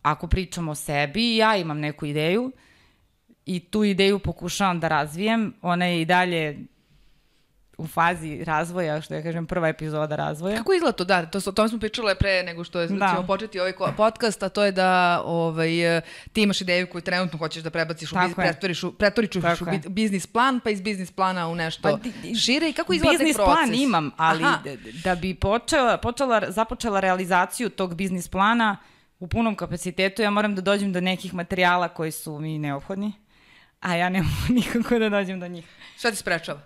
ako 0.02 0.26
pričamo 0.26 0.70
o 0.70 0.74
sebi, 0.74 1.36
ja 1.36 1.56
imam 1.56 1.80
neku 1.80 2.06
ideju 2.06 2.52
i 3.46 3.60
tu 3.60 3.84
ideju 3.84 4.18
pokušavam 4.18 4.80
da 4.80 4.88
razvijem, 4.88 5.54
ona 5.62 5.84
je 5.84 6.00
i 6.00 6.04
dalje 6.04 6.58
u 7.78 7.86
fazi 7.86 8.44
razvoja, 8.44 9.00
što 9.00 9.14
ja 9.14 9.22
kažem, 9.22 9.46
prva 9.46 9.68
epizoda 9.68 10.16
razvoja. 10.16 10.56
Kako 10.56 10.72
izgleda 10.72 10.92
to? 10.94 11.04
Da, 11.04 11.26
to, 11.26 11.40
o 11.40 11.52
tome 11.52 11.68
smo 11.68 11.78
pričale 11.78 12.14
pre 12.14 12.42
nego 12.42 12.64
što 12.64 12.80
je, 12.80 12.86
Da. 12.88 13.08
ćemo 13.08 13.26
početi 13.26 13.60
ovaj 13.60 13.72
podcast, 13.96 14.42
a 14.42 14.48
to 14.48 14.64
je 14.64 14.72
da 14.72 14.90
ovaj, 15.24 15.68
ti 16.32 16.42
imaš 16.42 16.60
ideju 16.60 16.86
koju 16.86 17.02
trenutno 17.02 17.38
hoćeš 17.38 17.62
da 17.62 17.70
prebaciš 17.70 18.10
u 18.10 18.14
Tako 18.14 18.26
biznis, 18.26 18.38
je. 18.38 18.42
pretvoriš 18.44 18.82
u, 18.82 18.92
pretvoriš 18.92 19.30
u 19.60 19.64
bi- 19.64 19.88
biznis 19.88 20.26
plan, 20.26 20.60
pa 20.60 20.70
iz 20.70 20.80
biznis 20.80 21.12
plana 21.12 21.48
u 21.48 21.54
nešto 21.54 21.82
Pa 21.82 21.92
di- 21.94 22.12
di- 22.22 22.34
šire 22.36 22.68
i 22.68 22.72
kako 22.72 22.92
izgleda 22.92 23.10
taj 23.10 23.18
Biznis 23.18 23.36
proces? 23.36 23.54
plan 23.54 23.74
imam, 23.74 24.10
ali 24.16 24.44
Aha. 24.44 24.58
da 25.04 25.14
bi 25.14 25.34
počela, 25.36 25.96
počela, 25.98 26.42
započela 26.48 27.00
realizaciju 27.00 27.70
tog 27.70 27.94
biznis 27.94 28.28
plana 28.28 28.76
u 29.18 29.28
punom 29.28 29.54
kapacitetu, 29.54 30.22
ja 30.22 30.30
moram 30.30 30.54
da 30.54 30.60
dođem 30.62 30.92
do 30.92 31.00
nekih 31.00 31.34
materijala 31.34 31.88
koji 31.88 32.10
su 32.12 32.38
mi 32.38 32.58
neophodni, 32.58 33.12
a 33.80 33.94
ja 33.94 34.08
ne 34.08 34.22
mogu 34.22 34.52
nikako 34.60 34.98
da 34.98 35.08
dođem 35.08 35.40
do 35.40 35.48
njih. 35.48 35.66
Šta 35.98 36.10
ti 36.10 36.16
sprečava? 36.16 36.60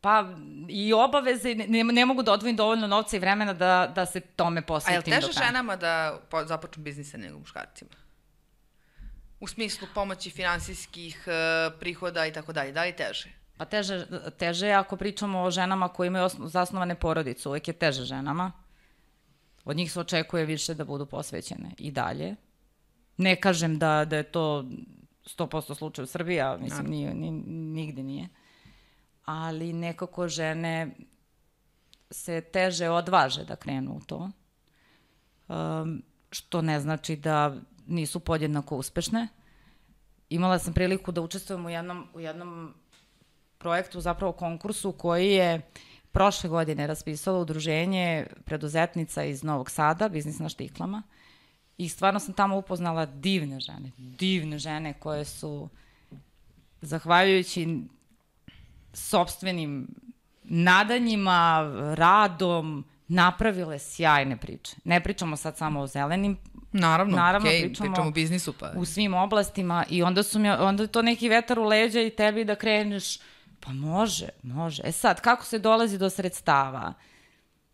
Pa 0.00 0.24
i 0.68 0.92
obaveze, 0.92 1.54
ne, 1.54 1.84
ne, 1.84 2.06
mogu 2.06 2.22
da 2.22 2.32
odvojim 2.32 2.56
dovoljno 2.56 2.86
novca 2.86 3.16
i 3.16 3.20
vremena 3.20 3.52
da, 3.52 3.92
da 3.94 4.06
se 4.06 4.20
tome 4.20 4.52
A 4.52 4.54
je 4.54 4.60
li 4.60 4.66
posvetim 4.66 5.12
teže 5.12 5.32
ženama 5.32 5.76
da 5.76 6.20
po, 6.30 6.44
započnu 6.44 6.82
biznise 6.82 7.18
nego 7.18 7.38
muškarcima? 7.38 7.90
U 9.40 9.46
smislu 9.46 9.88
pomoći 9.94 10.30
finansijskih 10.30 11.24
eh, 11.26 11.70
prihoda 11.80 12.26
i 12.26 12.32
tako 12.32 12.52
dalje. 12.52 12.72
Da 12.72 12.82
li 12.82 12.96
teže? 12.96 13.28
Pa 13.56 13.64
teže, 13.64 14.06
teže 14.38 14.66
je 14.66 14.74
ako 14.74 14.96
pričamo 14.96 15.42
o 15.42 15.50
ženama 15.50 15.88
koje 15.88 16.06
imaju 16.06 16.24
osno, 16.24 16.48
zasnovane 16.48 16.94
porodice, 16.94 17.48
uvek 17.48 17.68
je 17.68 17.74
teže 17.74 18.04
ženama. 18.04 18.52
Od 19.64 19.76
njih 19.76 19.92
se 19.92 20.00
očekuje 20.00 20.44
više 20.44 20.74
da 20.74 20.84
budu 20.84 21.06
posvećene 21.06 21.70
i 21.78 21.90
dalje. 21.90 22.36
Ne 23.16 23.36
kažem 23.36 23.78
da, 23.78 24.04
da 24.04 24.16
je 24.16 24.22
to 24.22 24.64
100% 25.38 25.74
slučaj 25.74 26.02
u 26.02 26.06
Srbiji, 26.06 26.40
a 26.40 26.56
mislim 26.60 26.86
nije, 26.86 27.14
ni, 27.14 27.30
nigde 27.72 28.02
nije. 28.02 28.28
Ali 29.24 29.72
nekako 29.72 30.28
žene 30.28 30.90
se 32.10 32.40
teže 32.40 32.88
odvaže 32.88 33.44
da 33.44 33.56
krenu 33.56 33.96
u 33.96 34.00
to. 34.00 34.30
Um, 35.48 36.02
što 36.30 36.62
ne 36.62 36.80
znači 36.80 37.16
da 37.16 37.56
nisu 37.86 38.20
podjednako 38.20 38.76
uspešne. 38.76 39.28
Imala 40.28 40.58
sam 40.58 40.74
priliku 40.74 41.12
da 41.12 41.20
učestvujem 41.20 41.66
u 41.66 41.70
jednom, 41.70 42.06
u 42.14 42.20
jednom 42.20 42.74
projektu, 43.58 44.00
zapravo 44.00 44.32
konkursu 44.32 44.92
koji 44.92 45.30
je 45.30 45.60
prošle 46.12 46.50
godine 46.50 46.86
raspisalo 46.86 47.40
udruženje 47.40 48.26
preduzetnica 48.44 49.24
iz 49.24 49.42
Novog 49.42 49.70
Sada, 49.70 50.08
Biznis 50.08 50.38
na 50.38 50.48
štiklama. 50.48 51.02
I 51.80 51.88
stvarno 51.88 52.20
sam 52.20 52.34
tamo 52.34 52.56
upoznala 52.56 53.06
divne 53.06 53.60
žene, 53.60 53.90
divne 53.96 54.58
žene 54.58 54.92
koje 54.92 55.24
su, 55.24 55.68
zahvaljujući 56.80 57.80
sobstvenim 58.92 59.88
nadanjima, 60.42 61.70
radom, 61.94 62.84
napravile 63.08 63.78
sjajne 63.78 64.36
priče. 64.36 64.76
Ne 64.84 65.00
pričamo 65.00 65.36
sad 65.36 65.56
samo 65.56 65.80
o 65.80 65.86
zelenim 65.86 66.38
Naravno, 66.72 67.16
Naravno, 67.16 67.50
okay, 67.50 67.60
pričamo, 67.62 67.90
pričamo 67.90 68.08
o 68.08 68.12
biznisu 68.12 68.52
pa. 68.52 68.72
u 68.76 68.84
svim 68.84 69.14
oblastima 69.14 69.84
i 69.90 70.02
onda 70.02 70.22
su 70.22 70.38
mi, 70.38 70.50
onda 70.50 70.82
je 70.82 70.86
to 70.86 71.02
neki 71.02 71.28
vetar 71.28 71.58
u 71.58 71.64
leđa 71.64 72.00
i 72.00 72.10
tebi 72.10 72.44
da 72.44 72.54
kreneš, 72.54 73.18
pa 73.60 73.72
može, 73.72 74.28
može. 74.42 74.82
E 74.84 74.92
sad, 74.92 75.20
kako 75.20 75.44
se 75.44 75.58
dolazi 75.58 75.98
do 75.98 76.10
sredstava? 76.10 76.92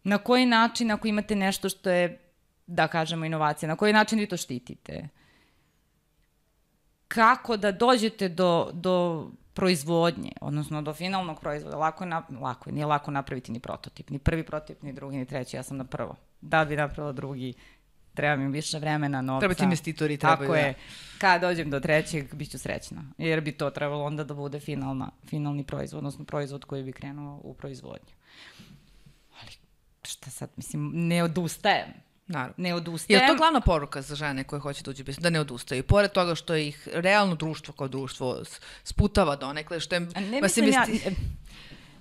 Na 0.05 0.19
koji 0.19 0.47
način, 0.47 0.91
ako 0.91 1.09
imate 1.09 1.37
nešto 1.37 1.69
što 1.69 1.91
je, 1.91 2.26
da 2.67 2.89
kažemo, 2.89 3.25
inovacija, 3.25 3.69
na 3.69 3.77
koji 3.77 3.93
način 3.93 4.19
vi 4.19 4.27
to 4.27 4.37
štitite? 4.37 5.09
Kako 7.09 7.57
da 7.57 7.73
dođete 7.73 8.29
do, 8.29 8.71
do 8.73 9.27
proizvodnje, 9.55 10.33
odnosno 10.41 10.83
do 10.83 10.95
finalnog 10.95 11.41
proizvoda, 11.41 11.77
lako 11.77 12.05
je, 12.05 12.09
na, 12.09 12.23
lako 12.41 12.71
je, 12.71 12.75
nije 12.75 12.87
lako 12.87 13.11
napraviti 13.11 13.53
ni 13.53 13.61
prototip, 13.61 14.11
ni 14.11 14.19
prvi 14.19 14.43
prototip, 14.43 14.83
ni 14.83 14.93
drugi, 14.93 15.17
ni 15.17 15.27
treći, 15.27 15.57
ja 15.57 15.63
sam 15.63 15.77
na 15.77 15.85
prvo. 15.85 16.17
Da 16.41 16.65
bi 16.65 16.77
napravila 16.77 17.13
drugi, 17.13 17.55
treba 18.15 18.37
mi 18.37 18.51
više 18.53 18.79
vremena, 18.79 19.23
novca. 19.23 19.41
Treba 19.41 19.55
ti 19.55 19.65
investitori, 19.65 20.17
trebaju. 20.17 20.49
Tako 20.49 20.55
je. 20.55 20.75
Kad 21.19 21.41
dođem 21.41 21.71
do 21.71 21.81
trećeg, 21.81 22.35
bit 22.35 22.51
ću 22.51 22.59
srećna. 22.59 23.05
Jer 23.19 23.41
bi 23.41 23.53
to 23.53 23.71
trebalo 23.71 24.05
onda 24.05 24.25
da 24.25 24.35
bude 24.35 24.61
finalna, 24.61 25.11
finalni 25.27 25.65
proizvod, 25.65 25.99
odnosno 25.99 26.25
proizvod 26.25 26.65
koji 26.65 26.83
bi 26.83 26.93
krenuo 26.93 27.41
u 27.43 27.55
proizvodnju. 27.55 28.15
Ali 29.41 29.51
šta 30.03 30.31
sad, 30.31 30.51
mislim, 30.57 30.91
ne 30.95 31.23
odustajem. 31.23 31.89
Naravno. 32.29 32.55
Ne 32.57 32.75
odustajem. 32.75 33.23
Je 33.23 33.29
to 33.29 33.35
glavna 33.35 33.61
poruka 33.61 34.03
za 34.03 34.15
žene 34.15 34.45
koje 34.45 34.61
hoće 34.61 34.83
da 34.83 34.91
uđe 34.91 35.05
biznis, 35.05 35.23
da 35.23 35.31
ne 35.31 35.41
odustaju? 35.41 35.83
Pored 35.83 36.13
toga 36.13 36.35
što 36.35 36.55
ih 36.55 36.89
realno 36.93 37.35
društvo 37.35 37.75
kao 37.75 37.89
društvo 37.89 38.43
sputava 38.85 39.37
donekle, 39.37 39.81
što 39.81 39.95
je... 39.95 40.01
Ne, 40.01 40.43
mislim 40.43 40.69
ja, 40.69 40.87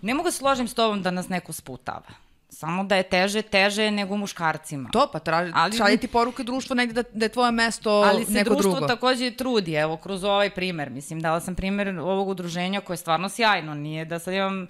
ne 0.02 0.14
mogu 0.14 0.32
se 0.32 0.38
složim 0.38 0.68
s 0.68 0.74
tobom 0.74 1.02
da 1.02 1.12
nas 1.12 1.30
neko 1.30 1.54
sputava. 1.54 2.26
Samo 2.50 2.84
da 2.84 2.96
je 2.96 3.04
teže, 3.04 3.42
teže 3.42 3.84
je 3.84 3.92
nego 3.92 4.18
muškarcima. 4.18 4.90
To, 4.92 5.10
pa 5.14 5.20
traži, 5.20 5.52
ali, 5.56 5.78
šalje 5.78 5.98
ti 5.98 6.08
poruke 6.08 6.44
društvo 6.44 6.76
negde 6.76 7.04
da, 7.04 7.10
da 7.14 7.26
je 7.26 7.30
tvoje 7.30 7.52
mesto 7.52 7.92
ali 7.92 8.26
se 8.26 8.32
neko 8.32 8.50
društvo 8.50 8.72
drugo. 8.72 8.88
takođe 8.88 9.32
trudi, 9.32 9.74
evo, 9.74 9.98
kroz 9.98 10.24
ovaj 10.24 10.50
primer. 10.50 10.90
Mislim, 10.90 11.22
dala 11.22 11.40
sam 11.40 11.56
primer 11.56 12.00
ovog 12.00 12.28
udruženja 12.28 12.82
koje 12.82 12.94
je 12.94 12.98
stvarno 12.98 13.30
sjajno. 13.30 13.74
Nije 13.74 14.06
da 14.06 14.20
sad 14.20 14.34
imam 14.34 14.68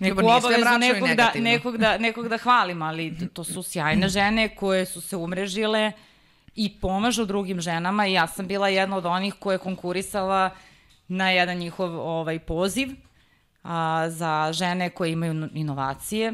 neku 0.00 0.20
obavezu 0.20 0.78
nekog 0.78 1.08
da, 1.16 1.32
nekog, 1.34 1.76
da, 1.76 1.98
nekog 1.98 2.28
da 2.28 2.36
hvalim, 2.36 2.82
ali 2.82 3.28
to 3.32 3.44
su 3.44 3.62
sjajne 3.62 4.08
žene 4.08 4.48
koje 4.48 4.86
su 4.86 5.00
se 5.00 5.16
umrežile 5.16 5.92
i 6.54 6.80
pomažu 6.80 7.24
drugim 7.24 7.60
ženama. 7.60 8.06
I 8.06 8.12
ja 8.12 8.26
sam 8.26 8.46
bila 8.46 8.68
jedna 8.68 8.96
od 8.96 9.06
onih 9.06 9.34
koja 9.38 9.54
je 9.54 9.58
konkurisala 9.58 10.50
na 11.08 11.30
jedan 11.30 11.56
njihov 11.56 12.00
ovaj 12.00 12.38
poziv 12.38 12.88
a, 13.62 14.06
za 14.10 14.50
žene 14.52 14.90
koje 14.90 15.12
imaju 15.12 15.34
no- 15.34 15.48
inovacije 15.54 16.32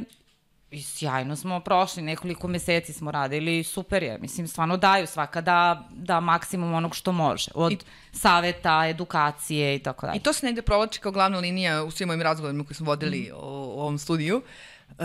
i 0.76 0.82
sjajno 0.82 1.36
smo 1.36 1.60
prošli, 1.60 2.02
nekoliko 2.02 2.48
meseci 2.48 2.92
smo 2.92 3.10
radili, 3.10 3.64
super 3.64 4.02
je, 4.02 4.18
mislim, 4.18 4.48
stvarno 4.48 4.76
daju 4.76 5.06
svaka 5.06 5.40
da, 5.40 5.88
da 5.90 6.20
maksimum 6.20 6.74
onog 6.74 6.94
što 6.94 7.12
može, 7.12 7.50
od 7.54 7.72
I, 7.72 7.78
saveta, 8.12 8.86
edukacije 8.88 9.76
i 9.76 9.78
tako 9.78 10.06
dalje. 10.06 10.16
I 10.16 10.22
to 10.22 10.32
se 10.32 10.46
negde 10.46 10.62
provlači 10.62 11.00
kao 11.00 11.12
glavna 11.12 11.38
linija 11.38 11.84
u 11.84 11.90
svim 11.90 12.06
mojim 12.06 12.22
razgovorima 12.22 12.64
koje 12.64 12.74
smo 12.74 12.86
vodili 12.86 13.30
o, 13.34 13.38
o 13.38 13.80
ovom 13.80 13.98
studiju. 13.98 14.42
Uh, 14.90 15.04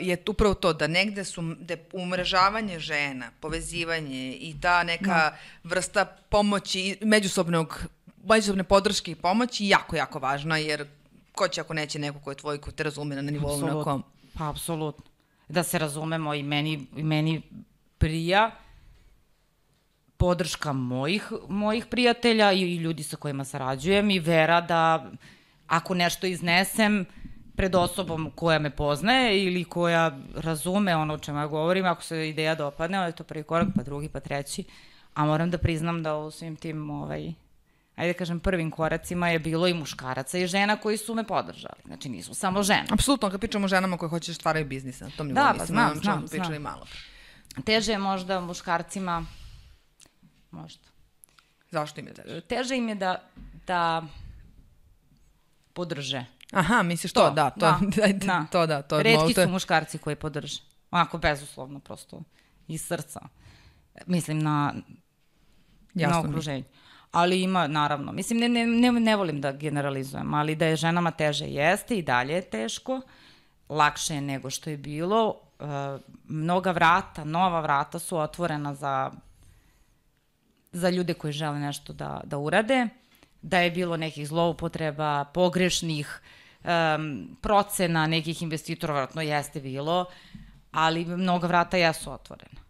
je 0.00 0.22
upravo 0.28 0.54
to 0.54 0.72
da 0.72 0.86
negde 0.86 1.24
su 1.24 1.42
da 1.42 1.74
je 1.74 1.84
umrežavanje 1.92 2.78
žena, 2.78 3.30
povezivanje 3.40 4.32
i 4.32 4.54
ta 4.60 4.82
neka 4.82 5.32
vrsta 5.64 6.04
pomoći, 6.04 6.98
međusobnog, 7.00 7.84
međusobne 8.24 8.64
podrške 8.64 9.10
i 9.10 9.14
pomoći 9.14 9.68
jako, 9.68 9.96
jako 9.96 10.18
važna, 10.18 10.56
jer 10.56 10.86
ko 11.32 11.48
će 11.48 11.60
ako 11.60 11.74
neće 11.74 11.98
neko 11.98 12.18
ko 12.18 12.30
je 12.30 12.36
tvoj, 12.36 12.58
ko 12.60 12.70
te 12.70 12.82
razume 12.82 13.16
na 13.16 13.22
nivou 13.22 13.48
na 13.48 13.54
Apsolutno. 13.54 13.84
kom. 13.84 14.02
Pa, 14.34 14.48
apsolutno. 14.50 15.09
Da 15.50 15.62
se 15.62 15.78
razumemo 15.78 16.34
i 16.34 16.42
meni, 16.42 16.86
i 16.96 17.02
meni 17.02 17.42
prija 17.98 18.50
podrška 20.16 20.72
mojih, 20.72 21.32
mojih 21.48 21.86
prijatelja 21.86 22.52
i, 22.52 22.60
i 22.60 22.76
ljudi 22.76 23.02
sa 23.02 23.16
kojima 23.16 23.44
sarađujem 23.44 24.10
i 24.10 24.18
vera 24.18 24.60
da 24.60 25.10
ako 25.66 25.94
nešto 25.94 26.26
iznesem 26.26 27.06
pred 27.56 27.74
osobom 27.74 28.30
koja 28.34 28.58
me 28.58 28.70
poznaje 28.70 29.44
ili 29.44 29.64
koja 29.64 30.18
razume 30.34 30.96
ono 30.96 31.14
o 31.14 31.18
čemu 31.18 31.38
ja 31.38 31.46
govorim, 31.46 31.86
ako 31.86 32.02
se 32.02 32.28
ideja 32.28 32.54
dopadne, 32.54 32.98
onda 32.98 33.06
je 33.06 33.16
to 33.16 33.24
prvi 33.24 33.42
korak, 33.42 33.68
pa 33.76 33.82
drugi, 33.82 34.08
pa 34.08 34.20
treći. 34.20 34.64
A 35.14 35.24
moram 35.24 35.50
da 35.50 35.58
priznam 35.58 36.02
da 36.02 36.16
u 36.16 36.30
svim 36.30 36.56
tim 36.56 36.90
ovaj, 36.90 37.32
ajde 38.00 38.12
da 38.12 38.18
kažem, 38.18 38.40
prvim 38.40 38.70
koracima 38.70 39.28
je 39.28 39.38
bilo 39.38 39.66
i 39.66 39.74
muškaraca 39.74 40.38
i 40.38 40.46
žena 40.46 40.76
koji 40.76 40.96
su 40.96 41.14
me 41.14 41.24
podržali. 41.24 41.80
Znači, 41.84 42.08
nisu 42.08 42.34
samo 42.34 42.62
žene. 42.62 42.84
Apsolutno, 42.90 43.30
kad 43.30 43.40
pričamo 43.40 43.64
o 43.64 43.68
ženama 43.68 43.96
koje 43.96 44.08
hoće 44.08 44.30
da 44.30 44.34
stvaraju 44.34 44.66
biznis 44.66 45.00
na 45.00 45.10
tom 45.10 45.26
nivou, 45.26 45.34
Da, 45.34 45.44
pa 45.44 45.52
mislim, 45.52 45.66
znam, 45.68 45.94
znam, 45.96 46.18
smo 46.18 46.28
pričali 46.28 46.46
znam. 46.50 46.62
malo. 46.62 46.86
Teže 47.64 47.92
je 47.92 47.98
možda 47.98 48.40
muškarcima, 48.40 49.24
možda, 50.50 50.88
Zašto 51.70 52.00
im 52.00 52.06
je 52.06 52.14
teže? 52.14 52.40
teže 52.40 52.76
im 52.76 52.88
je 52.88 52.94
da, 52.94 53.22
da 53.66 54.02
podrže. 55.72 56.24
Aha, 56.52 56.82
misliš 56.82 57.12
to, 57.12 57.30
da, 57.30 57.50
to, 57.50 57.60
da, 57.60 57.78
da, 58.26 58.46
to 58.46 58.66
da, 58.66 58.82
to 58.82 59.02
Redki 59.02 59.18
možda- 59.18 59.44
su 59.44 59.50
muškarci 59.50 59.98
koji 59.98 60.16
podrže. 60.16 60.62
Onako, 60.90 61.18
bezuslovno, 61.18 61.80
prosto, 61.80 62.22
iz 62.68 62.82
srca. 62.82 63.20
Mislim 64.06 64.38
na, 64.38 64.74
Jasno 65.94 66.16
na 66.16 66.22
mi 66.22 66.26
je. 66.26 66.30
okruženje. 66.30 66.64
Ali 67.12 67.42
ima, 67.42 67.66
naravno, 67.66 68.12
mislim, 68.12 68.38
ne, 68.38 68.48
ne, 68.48 68.66
ne, 68.66 68.92
ne 68.92 69.16
volim 69.16 69.40
da 69.40 69.52
generalizujem, 69.52 70.34
ali 70.34 70.54
da 70.54 70.66
je 70.66 70.76
ženama 70.76 71.10
teže 71.10 71.46
jeste 71.46 71.98
i 71.98 72.02
dalje 72.02 72.34
je 72.34 72.42
teško, 72.42 73.00
lakše 73.68 74.14
je 74.14 74.20
nego 74.20 74.50
što 74.50 74.70
je 74.70 74.76
bilo. 74.76 75.34
E, 75.60 75.64
mnoga 76.28 76.70
vrata, 76.70 77.24
nova 77.24 77.60
vrata 77.60 77.98
su 77.98 78.18
otvorena 78.18 78.74
za, 78.74 79.10
za 80.72 80.90
ljude 80.90 81.14
koji 81.14 81.32
žele 81.32 81.58
nešto 81.58 81.92
da, 81.92 82.20
da 82.24 82.38
urade, 82.38 82.88
da 83.42 83.58
je 83.58 83.70
bilo 83.70 83.96
nekih 83.96 84.28
zloupotreba, 84.28 85.24
pogrešnih 85.24 86.20
um, 86.64 87.36
procena 87.40 88.06
nekih 88.06 88.42
investitora, 88.42 88.94
vratno 88.94 89.22
jeste 89.22 89.60
bilo, 89.60 90.06
ali 90.72 91.04
mnoga 91.04 91.46
vrata 91.46 91.76
jesu 91.76 92.12
otvorena. 92.12 92.60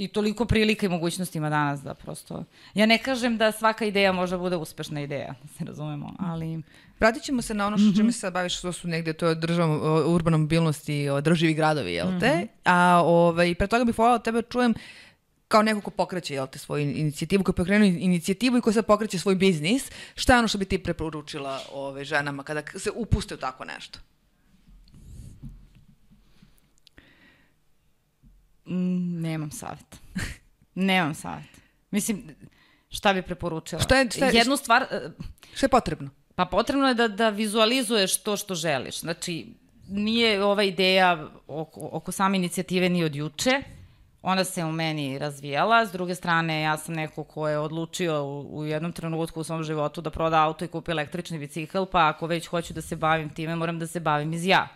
I 0.00 0.08
toliko 0.08 0.44
prilika 0.44 0.86
i 0.86 0.88
mogućnosti 0.88 1.38
ima 1.38 1.50
danas 1.50 1.82
da 1.82 1.94
prosto... 1.94 2.44
Ja 2.74 2.86
ne 2.86 2.98
kažem 2.98 3.36
da 3.36 3.52
svaka 3.52 3.84
ideja 3.84 4.12
može 4.12 4.36
da 4.36 4.38
bude 4.38 4.56
uspešna 4.56 5.00
ideja, 5.00 5.34
da 5.42 5.48
se 5.48 5.64
razumemo, 5.64 6.14
ali... 6.18 6.62
Vratit 7.00 7.22
ćemo 7.22 7.42
se 7.42 7.54
na 7.54 7.66
ono 7.66 7.78
što 7.78 7.96
čime 7.96 8.12
se 8.12 8.18
sad 8.18 8.32
baviš, 8.32 8.58
što 8.58 8.72
su 8.72 8.88
negde, 8.88 9.12
to 9.12 9.28
je 9.28 9.34
država, 9.34 9.74
o, 9.74 10.14
urbana 10.14 10.36
mobilnost 10.36 10.88
i 10.88 11.08
održivi 11.08 11.54
gradovi, 11.54 11.92
jel 11.92 12.20
te? 12.20 12.46
A 12.64 13.02
ovaj, 13.04 13.54
pre 13.54 13.66
toga 13.66 13.84
bih 13.84 13.98
voljela 13.98 14.18
tebe 14.18 14.42
da 14.42 14.48
čujem 14.48 14.74
kao 15.48 15.62
neko 15.62 15.80
ko 15.80 15.90
pokreće 15.90 16.34
jel 16.34 16.46
te, 16.46 16.58
svoju 16.58 16.82
inicijativu, 16.82 17.44
ko 17.44 17.50
je 17.50 17.56
pokrenuo 17.56 17.88
inicijativu 17.88 18.58
i 18.58 18.60
ko 18.60 18.72
sad 18.72 18.86
pokreće 18.86 19.18
svoj 19.18 19.34
biznis, 19.34 19.90
šta 20.14 20.32
je 20.32 20.38
ono 20.38 20.48
što 20.48 20.58
bi 20.58 20.64
ti 20.64 20.78
preporučila 20.78 21.60
ove, 21.72 22.04
ženama 22.04 22.42
kada 22.42 22.62
se 22.76 22.90
upuste 22.90 23.34
u 23.34 23.38
tako 23.38 23.64
nešto? 23.64 23.98
Mm, 28.70 29.20
nemam 29.20 29.50
savjet. 29.50 29.96
nemam 30.74 31.14
savjet. 31.14 31.60
Mislim, 31.90 32.22
šta 32.88 33.12
bi 33.12 33.22
preporučila? 33.22 33.80
Šta 33.80 33.96
je- 33.96 34.10
šta 34.10 34.26
je- 34.26 34.34
Jednu 34.34 34.56
stvar, 34.56 34.82
e, 34.82 35.10
Šta 35.54 35.66
je 35.66 35.70
potrebno? 35.70 36.10
Pa 36.34 36.44
potrebno 36.44 36.88
je 36.88 36.94
da, 36.94 37.08
da 37.08 37.28
vizualizuješ 37.28 38.16
to 38.16 38.36
što 38.36 38.54
želiš. 38.54 39.00
Znači, 39.00 39.46
nije 39.88 40.44
ova 40.44 40.62
ideja 40.62 41.10
oko, 41.46 41.88
oko 41.92 42.12
same 42.12 42.36
inicijative 42.36 42.88
ni 42.88 43.04
od 43.04 43.16
juče. 43.16 43.62
Ona 44.22 44.44
se 44.44 44.64
u 44.64 44.72
meni 44.72 45.18
razvijala. 45.18 45.86
S 45.86 45.92
druge 45.92 46.14
strane, 46.14 46.62
ja 46.62 46.76
sam 46.76 46.94
neko 46.94 47.24
ko 47.24 47.48
je 47.48 47.58
odlučio 47.58 48.24
u, 48.24 48.58
u 48.58 48.66
jednom 48.66 48.92
trenutku 48.92 49.40
u 49.40 49.44
svom 49.44 49.62
životu 49.64 50.00
da 50.00 50.10
proda 50.10 50.42
auto 50.42 50.64
i 50.64 50.68
kupi 50.68 50.90
električni 50.90 51.38
bicikl, 51.38 51.84
pa 51.84 52.08
ako 52.08 52.26
već 52.26 52.46
hoću 52.46 52.74
da 52.74 52.82
se 52.82 52.96
bavim 52.96 53.30
time, 53.30 53.56
moram 53.56 53.78
da 53.78 53.86
se 53.86 54.00
bavim 54.00 54.32
iz 54.32 54.46
ja. 54.46 54.68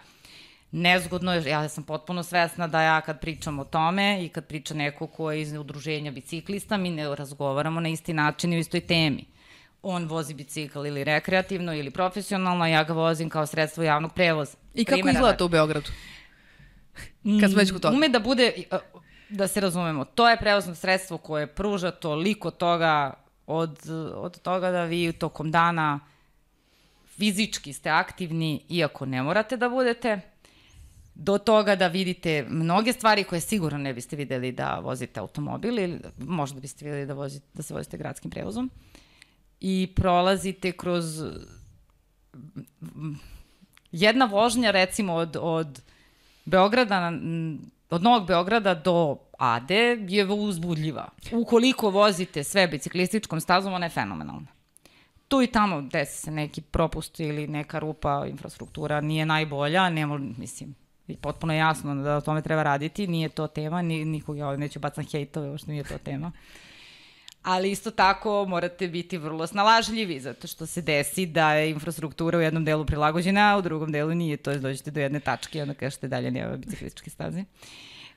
Nezgodno 0.76 1.34
ja 1.34 1.68
sam 1.68 1.84
potpuno 1.84 2.22
svesna 2.22 2.66
da 2.66 2.82
ja 2.82 3.00
kad 3.00 3.20
pričam 3.20 3.58
o 3.58 3.64
tome 3.64 4.24
i 4.24 4.28
kad 4.28 4.46
priča 4.46 4.74
neko 4.74 5.06
ko 5.06 5.30
je 5.30 5.40
iz 5.40 5.52
udruženja 5.52 6.10
biciklista, 6.10 6.76
mi 6.76 6.90
ne 6.90 7.16
razgovaramo 7.16 7.80
na 7.80 7.88
isti 7.88 8.12
način 8.12 8.52
i 8.52 8.56
u 8.56 8.60
istoj 8.60 8.80
temi 8.80 9.24
on 9.84 10.04
vozi 10.04 10.34
bicikl 10.34 10.86
ili 10.86 11.04
rekreativno 11.04 11.74
ili 11.74 11.90
profesionalno, 11.90 12.64
a 12.64 12.68
ja 12.68 12.84
ga 12.84 12.92
vozim 12.92 13.28
kao 13.28 13.46
sredstvo 13.46 13.82
javnog 13.82 14.14
prevoza. 14.14 14.56
I 14.74 14.84
kako 14.84 14.96
Primera 14.96 15.18
izgleda 15.18 15.36
to 15.36 15.44
u 15.44 15.48
Beogradu? 15.48 15.90
Kad 17.40 17.50
smo 17.50 17.58
već 17.58 17.72
kod 17.72 17.82
toga. 17.82 17.96
Ume 17.96 18.08
da 18.08 18.18
bude, 18.18 18.52
da 19.28 19.48
se 19.48 19.60
razumemo, 19.60 20.04
to 20.04 20.30
je 20.30 20.36
prevozno 20.36 20.74
sredstvo 20.74 21.18
koje 21.18 21.46
pruža 21.46 21.90
toliko 21.90 22.50
toga 22.50 23.14
od, 23.46 23.78
od 24.14 24.40
toga 24.40 24.70
da 24.70 24.84
vi 24.84 25.12
tokom 25.12 25.50
dana 25.50 26.00
fizički 27.06 27.72
ste 27.72 27.90
aktivni, 27.90 28.62
iako 28.68 29.06
ne 29.06 29.22
morate 29.22 29.56
da 29.56 29.68
budete, 29.68 30.20
do 31.14 31.38
toga 31.38 31.76
da 31.76 31.86
vidite 31.86 32.46
mnoge 32.48 32.92
stvari 32.92 33.24
koje 33.24 33.40
sigurno 33.40 33.78
ne 33.78 33.94
biste 33.94 34.16
videli 34.16 34.52
da 34.52 34.78
vozite 34.78 35.20
automobil 35.20 35.78
ili 35.78 36.00
možda 36.18 36.60
biste 36.60 36.84
videli 36.84 37.06
da, 37.06 37.14
vozite, 37.14 37.46
da 37.54 37.62
se 37.62 37.74
vozite 37.74 37.96
gradskim 37.96 38.30
prevozom 38.30 38.70
i 39.60 39.92
prolazite 39.96 40.72
kroz 40.72 41.04
jedna 43.92 44.24
vožnja 44.24 44.70
recimo 44.70 45.14
od, 45.14 45.36
od 45.40 45.82
Beograda 46.44 47.12
od 47.90 48.02
Novog 48.02 48.26
Beograda 48.26 48.74
do 48.74 49.16
Ade 49.38 49.98
je 50.08 50.26
uzbudljiva. 50.26 51.08
Ukoliko 51.32 51.90
vozite 51.90 52.44
sve 52.44 52.68
biciklističkom 52.68 53.40
stazom, 53.40 53.72
ona 53.72 53.86
je 53.86 53.90
fenomenalna. 53.90 54.46
Tu 55.28 55.42
i 55.42 55.46
tamo 55.46 55.82
desi 55.82 56.22
se 56.22 56.30
neki 56.30 56.60
propust 56.60 57.20
ili 57.20 57.46
neka 57.46 57.78
rupa, 57.78 58.26
infrastruktura 58.26 59.00
nije 59.00 59.26
najbolja, 59.26 59.90
nemo, 59.90 60.18
mislim, 60.18 60.74
I 61.08 61.16
potpuno 61.16 61.54
jasno 61.54 61.94
da 61.94 62.16
o 62.16 62.20
tome 62.20 62.42
treba 62.42 62.62
raditi, 62.62 63.06
nije 63.06 63.28
to 63.28 63.46
tema, 63.46 63.82
ni, 63.82 64.04
nikog 64.04 64.38
ja 64.38 64.56
neću 64.56 64.80
bacam 64.80 65.04
hejtove, 65.04 65.58
što 65.58 65.70
nije 65.70 65.84
to 65.84 65.98
tema. 65.98 66.32
Ali 67.42 67.70
isto 67.70 67.90
tako 67.90 68.44
morate 68.48 68.88
biti 68.88 69.18
vrlo 69.18 69.46
snalažljivi, 69.46 70.20
zato 70.20 70.46
što 70.46 70.66
se 70.66 70.82
desi 70.82 71.26
da 71.26 71.54
je 71.54 71.70
infrastruktura 71.70 72.38
u 72.38 72.40
jednom 72.40 72.64
delu 72.64 72.86
prilagođena, 72.86 73.54
a 73.54 73.58
u 73.58 73.62
drugom 73.62 73.92
delu 73.92 74.14
nije. 74.14 74.36
To 74.36 74.50
je 74.50 74.58
dođete 74.58 74.90
do 74.90 75.00
jedne 75.00 75.20
tačke 75.20 75.58
i 75.58 75.62
onda 75.62 75.74
kažete 75.74 76.08
dalje 76.08 76.30
nema 76.30 76.56
biciklističke 76.56 77.10
staze. 77.10 77.44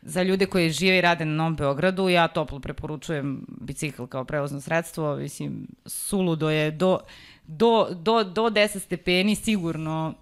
Za 0.01 0.23
ljude 0.23 0.45
koji 0.45 0.69
žive 0.69 0.97
i 0.97 1.01
rade 1.01 1.25
na 1.25 1.35
Novom 1.35 1.55
Beogradu, 1.55 2.09
ja 2.09 2.27
toplo 2.27 2.59
preporučujem 2.59 3.45
bicikl 3.47 4.05
kao 4.05 4.25
prevozno 4.25 4.61
sredstvo. 4.61 5.15
Mislim, 5.15 5.67
suludo 5.85 6.49
je 6.49 6.71
do, 6.71 6.99
do, 7.47 7.87
do, 7.91 8.23
do 8.23 8.41
10 8.41 8.79
stepeni 8.79 9.35
sigurno 9.35 10.13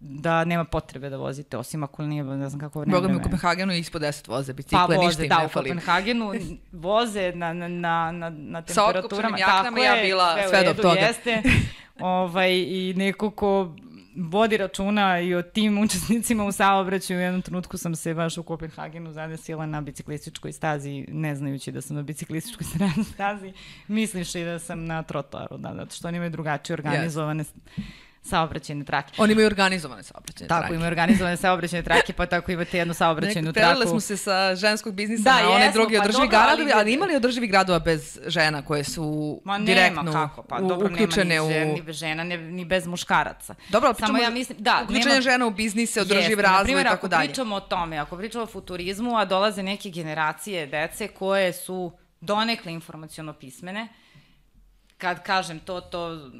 da 0.00 0.44
nema 0.44 0.64
potrebe 0.64 1.10
da 1.10 1.16
vozite, 1.16 1.56
osim 1.56 1.82
ako 1.82 2.02
nije, 2.02 2.24
ne 2.24 2.48
znam 2.48 2.60
kako 2.60 2.80
vreme. 2.80 2.96
Boga 2.96 3.08
mi 3.08 3.16
u 3.16 3.22
Kopenhagenu 3.22 3.72
ispod 3.72 4.02
10 4.02 4.28
voze 4.28 4.52
bicikle, 4.52 4.78
pa, 4.78 4.84
voze, 4.86 5.06
ništa 5.06 5.22
im 5.22 5.28
da, 5.28 5.38
ne 5.38 5.48
fali. 5.48 5.70
u 5.70 5.72
Kopenhagenu 5.72 6.32
voze 6.72 7.32
na, 7.34 7.52
na, 7.52 7.68
na, 7.68 8.12
na, 8.12 8.30
na 8.30 8.62
temperaturama. 8.62 9.38
Sa 9.38 9.44
jaknama 9.44 9.78
ja 9.78 10.02
bila 10.02 10.34
sve, 10.34 10.48
sve 10.48 10.64
do 10.64 10.82
toga. 10.82 11.00
Jeste, 11.00 11.42
ovaj, 12.00 12.52
I 12.52 12.94
neko 12.96 13.30
ko 13.30 13.74
vodi 14.16 14.56
računa 14.56 15.20
i 15.20 15.34
o 15.34 15.42
tim 15.42 15.78
učesnicima 15.78 16.44
u 16.44 16.52
saobraćaju. 16.52 17.18
U 17.18 17.22
jednom 17.22 17.42
trenutku 17.42 17.78
sam 17.78 17.96
se 17.96 18.14
baš 18.14 18.38
u 18.38 18.42
Kopenhagenu 18.42 19.12
zadesila 19.12 19.66
na 19.66 19.80
biciklističkoj 19.80 20.52
stazi, 20.52 21.04
ne 21.08 21.36
znajući 21.36 21.72
da 21.72 21.80
sam 21.80 21.96
na 21.96 22.02
biciklističkoj 22.02 22.66
stazi, 23.14 23.52
misliši 23.88 24.44
da 24.44 24.58
sam 24.58 24.84
na 24.84 25.02
trotoaru, 25.02 25.58
da, 25.58 25.74
zato 25.76 25.94
što 25.94 26.08
oni 26.08 26.16
imaju 26.16 26.30
drugačije 26.30 26.74
organizovane 26.74 27.44
yes 27.44 27.82
saobraćajne 28.28 28.84
trake. 28.84 29.12
Oni 29.18 29.32
imaju 29.32 29.46
organizovane 29.46 30.02
saobraćajne 30.02 30.48
tako, 30.48 30.60
trake. 30.60 30.64
Tako, 30.64 30.74
imaju 30.74 30.88
organizovane 30.88 31.36
saobraćajne 31.36 31.84
trake, 31.84 32.12
pa 32.12 32.26
tako 32.26 32.52
imate 32.52 32.78
jednu 32.78 32.94
saobraćajnu 32.94 33.52
traku. 33.52 33.68
Prelile 33.68 33.86
smo 33.86 34.00
se 34.00 34.16
sa 34.16 34.54
ženskog 34.54 34.94
biznisa 34.94 35.22
da, 35.22 35.42
na 35.42 35.50
one 35.50 35.64
jesmo, 35.64 35.80
drugi 35.80 35.96
pa 35.96 36.02
održivi 36.02 36.28
dobro, 36.28 36.38
gradovi, 36.38 36.72
ali, 36.72 36.80
ali 36.80 36.92
imali 36.92 37.16
održivi 37.16 37.46
gradova 37.46 37.78
bez 37.78 38.18
žena 38.26 38.62
koje 38.62 38.84
su 38.84 39.40
Ma, 39.44 39.58
direktno 39.58 40.02
nema 40.02 40.12
kako, 40.12 40.42
pa, 40.42 40.60
dobro, 40.60 40.88
uključene 40.92 41.34
nema 41.34 41.46
ni, 41.46 41.52
žen, 41.52 41.68
ni 41.86 41.92
žena, 41.92 42.24
ni, 42.24 42.36
ni 42.36 42.64
bez 42.64 42.86
muškaraca. 42.86 43.54
Dobro, 43.68 43.92
pričamo, 43.92 44.06
Samo 44.06 44.24
ja 44.24 44.30
mislim, 44.30 44.58
da, 44.60 44.80
uključenje 44.84 45.08
nema, 45.08 45.20
žena 45.20 45.46
u 45.46 45.50
biznise, 45.50 46.00
održiv 46.00 46.40
razvoj 46.40 46.80
i 46.80 46.84
tako 46.84 47.08
dalje. 47.08 47.22
ako 47.22 47.28
pričamo 47.28 47.56
o 47.56 47.60
tome, 47.60 47.98
ako 47.98 48.16
pričamo 48.16 48.44
o 48.44 48.46
futurizmu, 48.46 49.18
a 49.18 49.24
dolaze 49.24 49.62
neke 49.62 49.90
generacije 49.90 50.66
dece 50.66 51.08
koje 51.08 51.52
su 51.52 51.92
donekle 52.20 52.72
informaciono 52.72 53.32
pismene, 53.32 53.88
kad 54.98 55.22
kažem 55.22 55.60
to, 55.60 55.80
to 55.80 56.30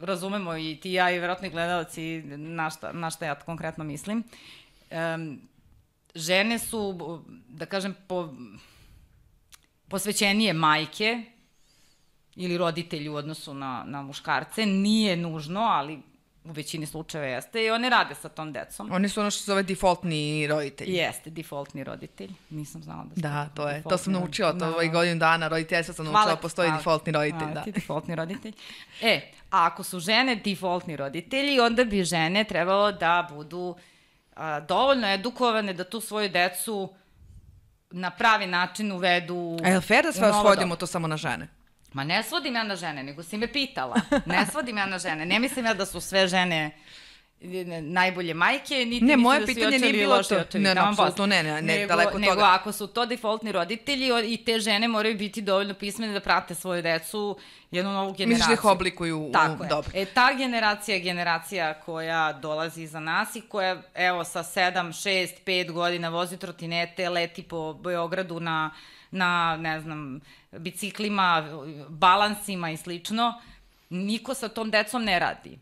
razumemo 0.00 0.56
i 0.56 0.78
ti 0.82 0.92
ja 0.92 1.10
i 1.10 1.18
verovatni 1.18 1.50
gledalci 1.50 2.22
na 2.36 2.70
šta, 2.70 2.92
na 2.92 3.10
šta 3.10 3.26
ja 3.26 3.34
konkretno 3.34 3.84
mislim. 3.84 4.24
Um, 4.90 5.40
žene 6.14 6.58
su, 6.58 7.22
da 7.48 7.66
kažem, 7.66 7.96
po, 8.08 8.34
posvećenije 9.88 10.52
majke 10.52 11.24
ili 12.36 12.58
roditelji 12.58 13.08
u 13.08 13.14
odnosu 13.14 13.54
na, 13.54 13.84
na 13.86 14.02
muškarce. 14.02 14.66
Nije 14.66 15.16
nužno, 15.16 15.60
ali 15.60 15.98
u 16.44 16.52
većini 16.52 16.86
slučajeva 16.86 17.28
jeste 17.28 17.64
i 17.64 17.70
one 17.70 17.90
rade 17.90 18.14
sa 18.14 18.28
tom 18.28 18.52
decom. 18.52 18.92
Oni 18.92 19.08
su 19.08 19.20
ono 19.20 19.30
što 19.30 19.40
se 19.40 19.44
zove 19.44 19.62
defaultni 19.62 20.46
roditelji. 20.46 20.94
Jeste, 20.94 21.30
defaultni 21.30 21.84
roditelj. 21.84 22.30
Nisam 22.50 22.82
znala 22.82 23.04
da 23.04 23.28
Da, 23.28 23.48
to 23.54 23.68
je. 23.68 23.82
To 23.82 23.98
sam 23.98 24.12
naučila, 24.12 24.52
to 24.52 24.58
da. 24.58 24.68
ovaj 24.68 24.88
godinu 24.88 25.18
dana 25.18 25.48
roditeljstva 25.48 25.94
sam 25.94 26.04
naučila, 26.04 26.36
postoji 26.36 26.68
hvala, 26.68 26.78
defaultni 26.78 27.12
roditelj. 27.12 27.38
Hvala 27.38 27.54
da. 27.54 27.62
ti, 27.62 27.72
defaultni 27.72 28.14
roditelj. 28.14 28.52
E, 29.02 29.20
a 29.50 29.66
ako 29.66 29.82
su 29.82 30.00
žene 30.00 30.36
defaultni 30.36 30.96
roditelji, 30.96 31.60
onda 31.60 31.84
bi 31.84 32.04
žene 32.04 32.44
trebalo 32.44 32.92
da 32.92 33.28
budu 33.30 33.76
a, 34.36 34.60
dovoljno 34.60 35.08
edukovane 35.08 35.72
da 35.72 35.84
tu 35.84 36.00
svoju 36.00 36.28
decu 36.28 36.94
na 37.90 38.10
pravi 38.10 38.46
način 38.46 38.92
uvedu 38.92 39.56
A 39.64 39.68
je 39.68 39.76
li 39.76 39.82
fair 39.82 40.04
da 40.04 40.12
sve 40.12 40.32
svodimo 40.32 40.76
to 40.76 40.86
samo 40.86 41.06
na 41.06 41.16
žene? 41.16 41.48
Ma 41.92 42.04
ne 42.04 42.22
svodim 42.22 42.54
ja 42.54 42.62
na 42.62 42.76
žene, 42.76 43.02
nego 43.02 43.22
si 43.22 43.36
me 43.36 43.52
pitala. 43.52 43.96
Ne 44.26 44.46
svodim 44.46 44.76
ja 44.76 44.86
na 44.86 44.98
žene. 44.98 45.26
Ne 45.26 45.38
mislim 45.38 45.64
ja 45.64 45.74
da 45.74 45.86
su 45.86 46.00
sve 46.00 46.28
žene 46.28 46.70
najbolje 47.80 48.34
majke, 48.34 48.74
niti 48.74 49.04
ne, 49.04 49.16
moje 49.16 49.40
da 49.40 49.46
pitanje 49.46 49.78
nije 49.78 49.92
bilo 49.92 50.22
to. 50.22 50.36
Očevi, 50.36 50.64
ne, 50.64 50.74
da 50.74 50.88
apsolutno 50.88 51.26
ne, 51.26 51.42
ne, 51.42 51.52
ne, 51.52 51.62
nego, 51.62 51.88
daleko 51.88 52.16
od 52.16 52.22
toga. 52.22 52.30
Nego 52.30 52.42
ako 52.42 52.72
su 52.72 52.86
to 52.86 53.06
defaultni 53.06 53.52
roditelji 53.52 54.10
i 54.24 54.44
te 54.44 54.60
žene 54.60 54.88
moraju 54.88 55.18
biti 55.18 55.42
dovoljno 55.42 55.74
pismene 55.74 56.12
da 56.12 56.20
prate 56.20 56.54
svoje 56.54 56.82
decu, 56.82 57.38
jednu 57.70 57.92
novu 57.92 58.12
generaciju. 58.12 58.28
Misliš 58.28 58.46
da 58.46 58.52
ih 58.52 58.64
oblikuju 58.64 59.30
Tako 59.32 59.62
u, 59.62 59.64
je. 59.64 59.68
dobro. 59.68 59.90
E, 59.94 60.04
ta 60.04 60.34
generacija 60.34 60.94
je 60.94 61.00
generacija 61.00 61.80
koja 61.80 62.32
dolazi 62.32 62.86
za 62.86 63.00
nas 63.00 63.36
i 63.36 63.40
koja, 63.40 63.82
evo, 63.94 64.24
sa 64.24 64.42
7, 64.42 64.72
6, 64.72 65.28
5 65.46 65.72
godina 65.72 66.08
vozi 66.08 66.36
trotinete, 66.36 67.08
leti 67.08 67.42
po 67.42 67.72
Beogradu 67.74 68.40
na, 68.40 68.70
na 69.10 69.56
ne 69.56 69.80
znam, 69.80 70.20
biciklima, 70.52 71.44
balansima 71.88 72.70
i 72.70 72.76
slično, 72.76 73.40
niko 73.90 74.34
sa 74.34 74.48
tom 74.48 74.70
decom 74.70 75.04
ne 75.04 75.18
radi. 75.18 75.58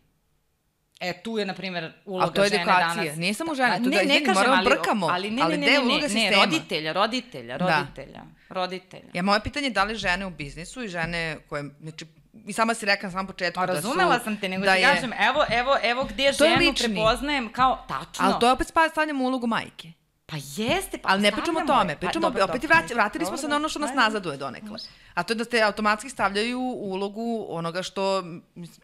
E, 0.99 1.13
tu 1.23 1.37
je, 1.37 1.45
na 1.45 1.53
primjer, 1.53 1.93
uloga 2.05 2.43
žene 2.43 2.65
danas. 2.65 2.91
A 2.91 2.95
to 2.95 3.01
je 3.01 3.01
edukacija, 3.01 3.15
nije 3.15 3.33
samo 3.33 3.55
žene, 3.55 3.77
tu 3.77 3.89
da, 3.89 4.03
ne, 4.03 4.23
kažem, 4.25 4.33
moramo 4.33 4.55
ali, 4.55 4.65
brkamo, 4.65 5.07
ali, 5.07 5.31
ne, 5.31 5.41
ali 5.41 5.57
ne, 5.57 5.67
ne, 5.67 5.79
ne, 5.79 6.07
ne, 6.07 6.29
ne, 6.29 6.35
roditelja, 6.35 6.93
roditelja, 6.93 7.57
roditelja, 7.57 8.21
da. 8.49 8.53
roditelja. 8.55 9.09
Ja, 9.13 9.23
moje 9.23 9.39
pitanje 9.39 9.65
je 9.65 9.71
da 9.71 9.83
li 9.83 9.95
žene 9.95 10.25
u 10.25 10.29
biznisu 10.29 10.83
i 10.83 10.87
žene 10.87 11.37
koje, 11.49 11.63
znači, 11.81 12.05
i 12.47 12.53
sama 12.53 12.73
si 12.73 12.85
rekla 12.85 13.07
na 13.07 13.11
samom 13.11 13.27
početku 13.27 13.59
pa, 13.59 13.65
da 13.65 13.81
su... 13.81 13.87
razumela 13.87 14.19
sam 14.19 14.37
te, 14.37 14.49
nego 14.49 14.65
da 14.65 14.73
ti 14.73 14.81
je... 14.81 14.93
kažem, 14.93 15.13
evo, 15.19 15.45
evo, 15.49 15.77
evo 15.83 16.03
gde 16.03 16.31
ženu 16.31 16.73
prepoznajem 16.77 17.51
kao 17.51 17.85
tačno. 17.87 18.25
Ali 18.25 18.35
to 18.39 18.47
je 18.47 18.51
opet 18.51 18.67
stavljamo 18.91 19.23
ulogu 19.23 19.47
majke. 19.47 19.91
Pa 20.31 20.35
jeste, 20.35 20.97
pa 20.97 21.09
Ali 21.09 21.21
ne 21.21 21.31
pričamo 21.31 21.59
o 21.59 21.65
tome, 21.65 21.93
pa 21.93 21.99
pričamo, 21.99 22.23
pa, 22.23 22.29
dobro, 22.29 22.43
opet 22.43 22.61
dobro, 22.61 22.95
vratili 22.95 23.25
smo 23.25 23.37
se 23.37 23.47
na 23.47 23.55
ono 23.55 23.69
što 23.69 23.79
nas 23.79 23.91
nazaduje 23.95 24.37
donekle. 24.37 24.79
A 25.13 25.23
to 25.23 25.33
je 25.33 25.35
da 25.35 25.43
ste 25.43 25.61
automatski 25.61 26.09
stavljaju 26.09 26.59
ulogu 26.59 27.45
onoga 27.49 27.83
što, 27.83 28.23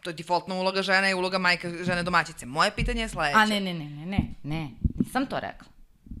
to 0.02 0.10
je 0.10 0.14
defaultna 0.14 0.54
uloga 0.54 0.82
žene 0.82 1.10
i 1.10 1.14
uloga 1.14 1.38
majka 1.38 1.70
žene 1.84 2.02
domaćice. 2.02 2.46
Moje 2.46 2.70
pitanje 2.70 3.02
je 3.02 3.08
sledeće. 3.08 3.38
A 3.38 3.46
ne, 3.46 3.60
ne, 3.60 3.74
ne, 3.74 3.84
ne, 3.84 4.06
ne, 4.06 4.18
ne, 4.42 4.70
nisam 4.98 5.26
to 5.26 5.40
rekla. 5.40 5.66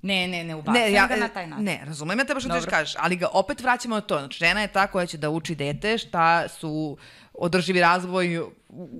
Ne, 0.02 0.28
ne, 0.28 0.44
ne 0.44 0.54
ubacujem 0.54 0.84
ne, 0.84 0.92
ja, 0.92 1.06
ga 1.06 1.16
na 1.16 1.28
taj 1.28 1.46
način. 1.46 1.64
Ne, 1.64 1.80
razumem 1.84 2.18
ja 2.18 2.24
tebe 2.24 2.40
što 2.40 2.60
ti 2.60 2.66
kažeš, 2.66 2.94
ali 2.98 3.16
ga 3.16 3.28
opet 3.32 3.60
vraćamo 3.60 3.94
na 3.94 4.00
to. 4.00 4.18
Znači, 4.18 4.38
žena 4.38 4.60
je 4.60 4.68
ta 4.68 4.86
koja 4.86 5.06
će 5.06 5.18
da 5.18 5.30
uči 5.30 5.54
dete 5.54 5.98
šta 5.98 6.48
su 6.48 6.96
održivi 7.34 7.80
razvoj, 7.80 8.40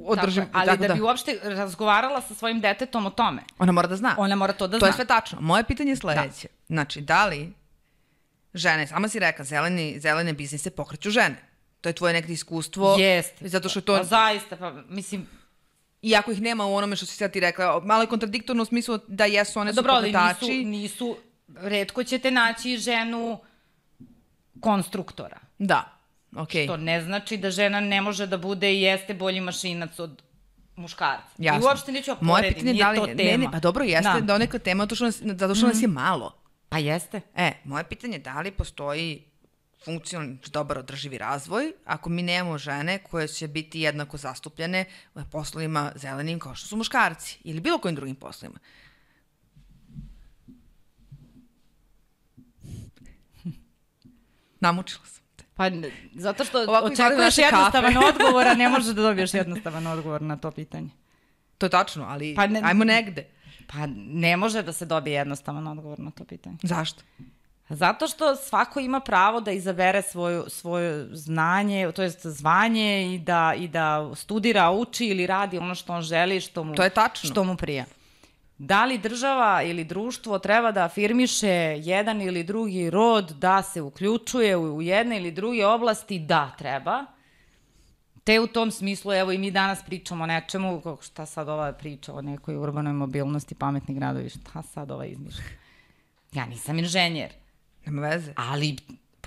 održiv, 0.05 0.44
tako, 0.44 0.59
ali 0.59 0.66
tako 0.66 0.83
da, 0.83 0.88
da 0.88 0.94
bi 0.94 1.01
uopšte 1.01 1.38
razgovarala 1.42 2.20
sa 2.20 2.35
svojim 2.35 2.61
detetom 2.61 3.07
o 3.07 3.11
tome. 3.11 3.42
Ona 3.59 3.73
mora 3.73 3.88
da 3.88 3.97
zna. 3.97 4.14
Ona 4.18 4.37
mora 4.37 4.53
to 4.53 4.66
da 4.66 4.73
to 4.73 4.79
zna. 4.79 4.81
To 4.81 4.87
je 4.87 4.92
sve 4.92 5.05
tačno. 5.05 5.40
Moje 5.40 5.64
pitanje 5.64 5.90
je 5.90 5.97
sledeće. 5.97 6.49
Da. 6.49 6.75
Znači, 6.75 7.01
da 7.01 7.27
li 7.27 7.53
žene, 8.55 8.87
sama 8.87 9.09
si 9.09 9.18
reka, 9.18 9.44
zeleni, 9.44 10.01
zelene 10.01 10.33
biznise 10.33 10.70
pokreću 10.70 11.11
žene. 11.11 11.37
To 11.81 11.88
je 11.88 11.92
tvoje 11.92 12.14
nekde 12.14 12.33
iskustvo. 12.33 12.97
Jeste. 12.99 13.49
Zato 13.49 13.68
što 13.68 13.81
to... 13.81 13.97
Pa 13.97 14.05
zaista, 14.05 14.57
pa 14.57 14.73
mislim, 14.88 15.27
Iako 16.05 16.31
ih 16.31 16.40
nema 16.40 16.66
u 16.66 16.75
onome 16.75 16.97
što 16.97 17.07
si 17.07 17.16
sad 17.16 17.33
ti 17.33 17.40
rekla, 17.40 17.81
malo 17.85 18.03
je 18.03 18.07
kontradiktorno 18.07 18.62
u 18.62 18.66
smislu 18.66 18.99
da 19.09 19.25
jesu 19.25 19.61
one 19.61 19.73
Dobro, 19.73 19.92
su 19.92 19.97
pokretači. 19.97 20.40
Dobro, 20.40 20.55
ali 20.55 20.64
nisu, 20.64 21.07
nisu, 21.07 21.16
redko 21.57 22.05
ćete 22.05 22.31
naći 22.31 22.77
ženu 22.77 23.38
konstruktora. 24.61 25.38
Da. 25.59 25.94
Okay. 26.35 26.64
Što 26.64 26.77
ne 26.77 27.01
znači 27.01 27.37
da 27.37 27.51
žena 27.51 27.81
ne 27.81 28.01
može 28.01 28.27
da 28.27 28.38
bude 28.38 28.75
i 28.75 28.83
jeste 28.83 29.14
bolji 29.14 29.40
mašinac 29.40 29.99
od 29.99 30.23
muškarca. 30.77 31.29
Jasno. 31.38 31.61
I 31.61 31.64
uopšte 31.64 31.92
neću 31.92 32.12
oporediti, 32.12 32.27
Moje 32.27 32.49
pitanje, 32.49 32.73
nije 32.73 32.85
da 32.85 32.90
li, 32.90 32.99
to 32.99 33.07
tema. 33.07 33.31
Ne, 33.31 33.38
ne, 33.38 33.49
pa 33.53 33.61
dobro, 33.61 33.85
jeste 33.85 34.12
da, 34.12 34.20
da 34.20 34.38
neka 34.38 34.59
tema, 34.59 34.83
zato 34.83 34.94
što 34.94 35.05
nas, 35.05 35.23
zato 35.23 35.55
što 35.55 35.66
nas 35.66 35.83
je 35.83 35.88
mhm. 35.88 35.94
malo. 35.94 36.33
Pa 36.68 36.79
jeste. 36.79 37.20
E, 37.37 37.53
moje 37.64 37.85
pitanje 37.85 38.14
je 38.14 38.18
da 38.18 38.40
li 38.40 38.51
postoji 38.51 39.25
funkcionalni, 39.85 40.38
dobar 40.53 40.79
održivi 40.79 41.18
razvoj 41.18 41.73
ako 41.85 42.11
mi 42.11 42.23
nemamo 42.23 42.59
žene 42.59 42.99
koje 42.99 43.29
će 43.29 43.49
biti 43.49 43.81
jednako 43.81 44.16
zastupljene 44.16 44.85
u 45.14 45.20
poslovima 45.33 45.92
zelenim 45.94 46.38
kao 46.38 46.55
što 46.55 46.66
su 46.66 46.77
muškarci 46.77 47.38
ili 47.44 47.61
bilo 47.61 47.79
kojim 47.79 47.94
drugim 47.94 48.16
poslovima. 48.16 48.59
Namučila 54.61 55.07
sam. 55.07 55.13
Pa, 55.55 55.71
zato 56.14 56.45
što 56.45 56.59
Ovako 56.61 56.87
očekuješ 56.87 57.38
jednostavan 57.38 57.97
odgovor, 57.99 58.47
a 58.47 58.55
ne 58.55 58.69
možeš 58.69 58.87
da 58.87 59.03
dobiješ 59.09 59.35
jednostavan 59.35 59.87
odgovor 59.87 60.23
na 60.23 60.37
to 60.37 60.51
pitanje. 60.51 60.88
To 61.59 61.67
je 61.67 61.71
tačno, 61.71 62.05
ali 62.05 62.35
Pa 62.35 62.47
ne- 62.47 62.61
ajmo 62.64 62.85
negde. 62.85 63.27
Pa 63.67 63.79
ne 63.97 64.37
može 64.37 64.62
da 64.62 64.73
se 64.73 64.87
dobije 64.87 65.14
jednostavan 65.14 65.67
odgovor 65.67 66.01
na 66.01 66.11
to 66.11 66.25
pitanje. 66.25 66.57
Zašto? 66.62 67.03
Zato 67.69 68.09
što 68.09 68.37
svako 68.37 68.81
ima 68.81 69.01
pravo 69.01 69.40
da 69.40 69.51
izabere 69.51 70.03
svoju, 70.03 70.45
svoje 70.49 71.09
znanje, 71.12 71.93
to 71.93 72.03
jest 72.03 72.27
zvanje 72.27 73.14
i 73.14 73.19
da, 73.19 73.55
i 73.57 73.69
da 73.69 74.11
studira, 74.14 74.71
uči 74.71 75.07
ili 75.07 75.27
radi 75.27 75.59
ono 75.59 75.75
što 75.75 75.93
on 75.93 76.03
želi, 76.03 76.40
što 76.40 76.64
mu, 76.64 76.75
To 76.75 76.83
je 76.85 76.90
tačno. 76.90 77.31
što 77.31 77.45
mu 77.45 77.57
prija. 77.57 77.85
Da 78.59 78.85
li 78.85 78.99
država 78.99 79.62
ili 79.62 79.85
društvo 79.85 80.38
treba 80.38 80.73
da 80.73 80.85
afirmiše 80.85 81.49
jedan 81.79 82.23
ili 82.23 82.45
drugi 82.45 82.90
rod 82.90 83.31
da 83.31 83.62
se 83.62 83.83
uključuje 83.83 84.57
u 84.57 84.83
jedne 84.83 85.17
ili 85.17 85.31
druge 85.31 85.67
oblasti? 85.67 86.19
Da, 86.19 86.55
treba. 86.59 87.05
Te 88.25 88.40
u 88.40 88.47
tom 88.47 88.71
smislu, 88.71 89.12
evo 89.12 89.33
i 89.33 89.38
mi 89.38 89.51
danas 89.51 89.83
pričamo 89.87 90.25
o 90.25 90.27
nečemu, 90.27 90.83
šta 91.03 91.27
sad 91.27 91.49
ova 91.49 91.73
priča 91.73 92.14
o 92.14 92.23
nekoj 92.23 92.57
urbanoj 92.57 92.93
mobilnosti, 92.93 93.55
pametni 93.55 93.95
gradovi, 93.95 94.29
šta 94.29 94.62
sad 94.62 94.90
ova 94.90 95.05
izmišlja? 95.07 95.45
Ja 96.33 96.47
nisam 96.47 96.79
inženjer, 96.79 97.33
Nema 97.87 98.03
veze. 98.03 98.33
ali 98.37 98.77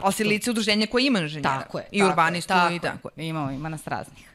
Ali 0.02 0.14
si 0.14 0.24
lice 0.24 0.52
udruženja 0.52 0.88
koje 0.88 1.08
ima 1.08 1.20
inženjera. 1.20 1.60
tako 1.60 1.78
je. 1.78 1.86
I 1.92 2.00
tako 2.00 2.10
urbanistu 2.12 2.54
je, 2.54 2.76
i 2.76 2.80
tako. 2.80 3.10
Ima, 3.16 3.52
ima 3.54 3.70
nas 3.70 3.88
raznih. 3.88 4.30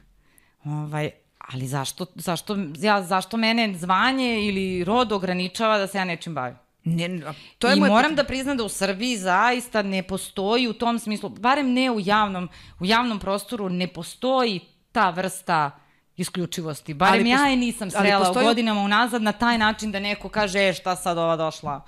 Ovaj, 0.65 1.11
ali 1.43 1.67
zašto, 1.67 2.05
zašto, 2.15 2.55
ja, 2.77 3.01
zašto 3.03 3.37
mene 3.37 3.73
zvanje 3.75 4.41
ili 4.41 4.83
rod 4.83 5.11
ograničava 5.11 5.77
da 5.77 5.87
se 5.87 5.97
ja 5.97 6.05
nečim 6.05 6.35
bavim? 6.35 6.55
Ne, 6.85 7.21
to 7.59 7.67
je 7.67 7.73
I 7.73 7.79
moram 7.79 7.93
pitanje. 7.93 8.15
da 8.15 8.23
priznam 8.23 8.57
da 8.57 8.63
u 8.63 8.69
Srbiji 8.69 9.17
zaista 9.17 9.81
ne 9.83 10.03
postoji 10.03 10.67
u 10.67 10.73
tom 10.73 10.99
smislu, 10.99 11.29
barem 11.29 11.73
ne 11.73 11.91
u 11.91 11.99
javnom, 11.99 12.49
u 12.79 12.85
javnom 12.85 13.19
prostoru, 13.19 13.69
ne 13.69 13.87
postoji 13.89 14.59
ta 14.91 15.09
vrsta 15.09 15.71
isključivosti. 16.17 16.93
Barem 16.93 17.13
Ali 17.15 17.29
ja 17.29 17.39
je 17.39 17.55
nisam 17.57 17.91
srela 17.91 18.25
postoji- 18.25 18.43
godinama 18.43 18.81
unazad 18.81 19.21
na 19.21 19.31
taj 19.33 19.57
način 19.57 19.91
da 19.91 19.99
neko 20.01 20.29
kaže, 20.29 20.59
e, 20.59 20.73
šta 20.73 20.95
sad 20.95 21.17
ova 21.17 21.35
došla? 21.37 21.81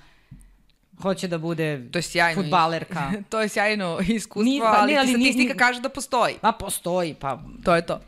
Hoće 0.98 1.28
da 1.28 1.38
bude 1.38 1.90
To 1.90 1.98
je 1.98 2.02
sjajno. 2.02 2.42
futbalerka. 2.42 3.12
to 3.30 3.40
je 3.40 3.48
sjajno 3.48 3.98
iskustvo, 4.00 4.58
pa 4.62 4.78
ali, 4.78 4.92
ne, 4.92 4.98
ali 4.98 5.06
ti 5.06 5.12
ni- 5.12 5.18
statistika 5.20 5.52
ni- 5.52 5.58
kaže 5.58 5.80
da 5.80 5.88
postoji. 5.90 6.34
Pa 6.40 6.52
postoji, 6.52 7.14
pa 7.14 7.38
To 7.64 7.74
je 7.74 7.82
to. 7.82 8.00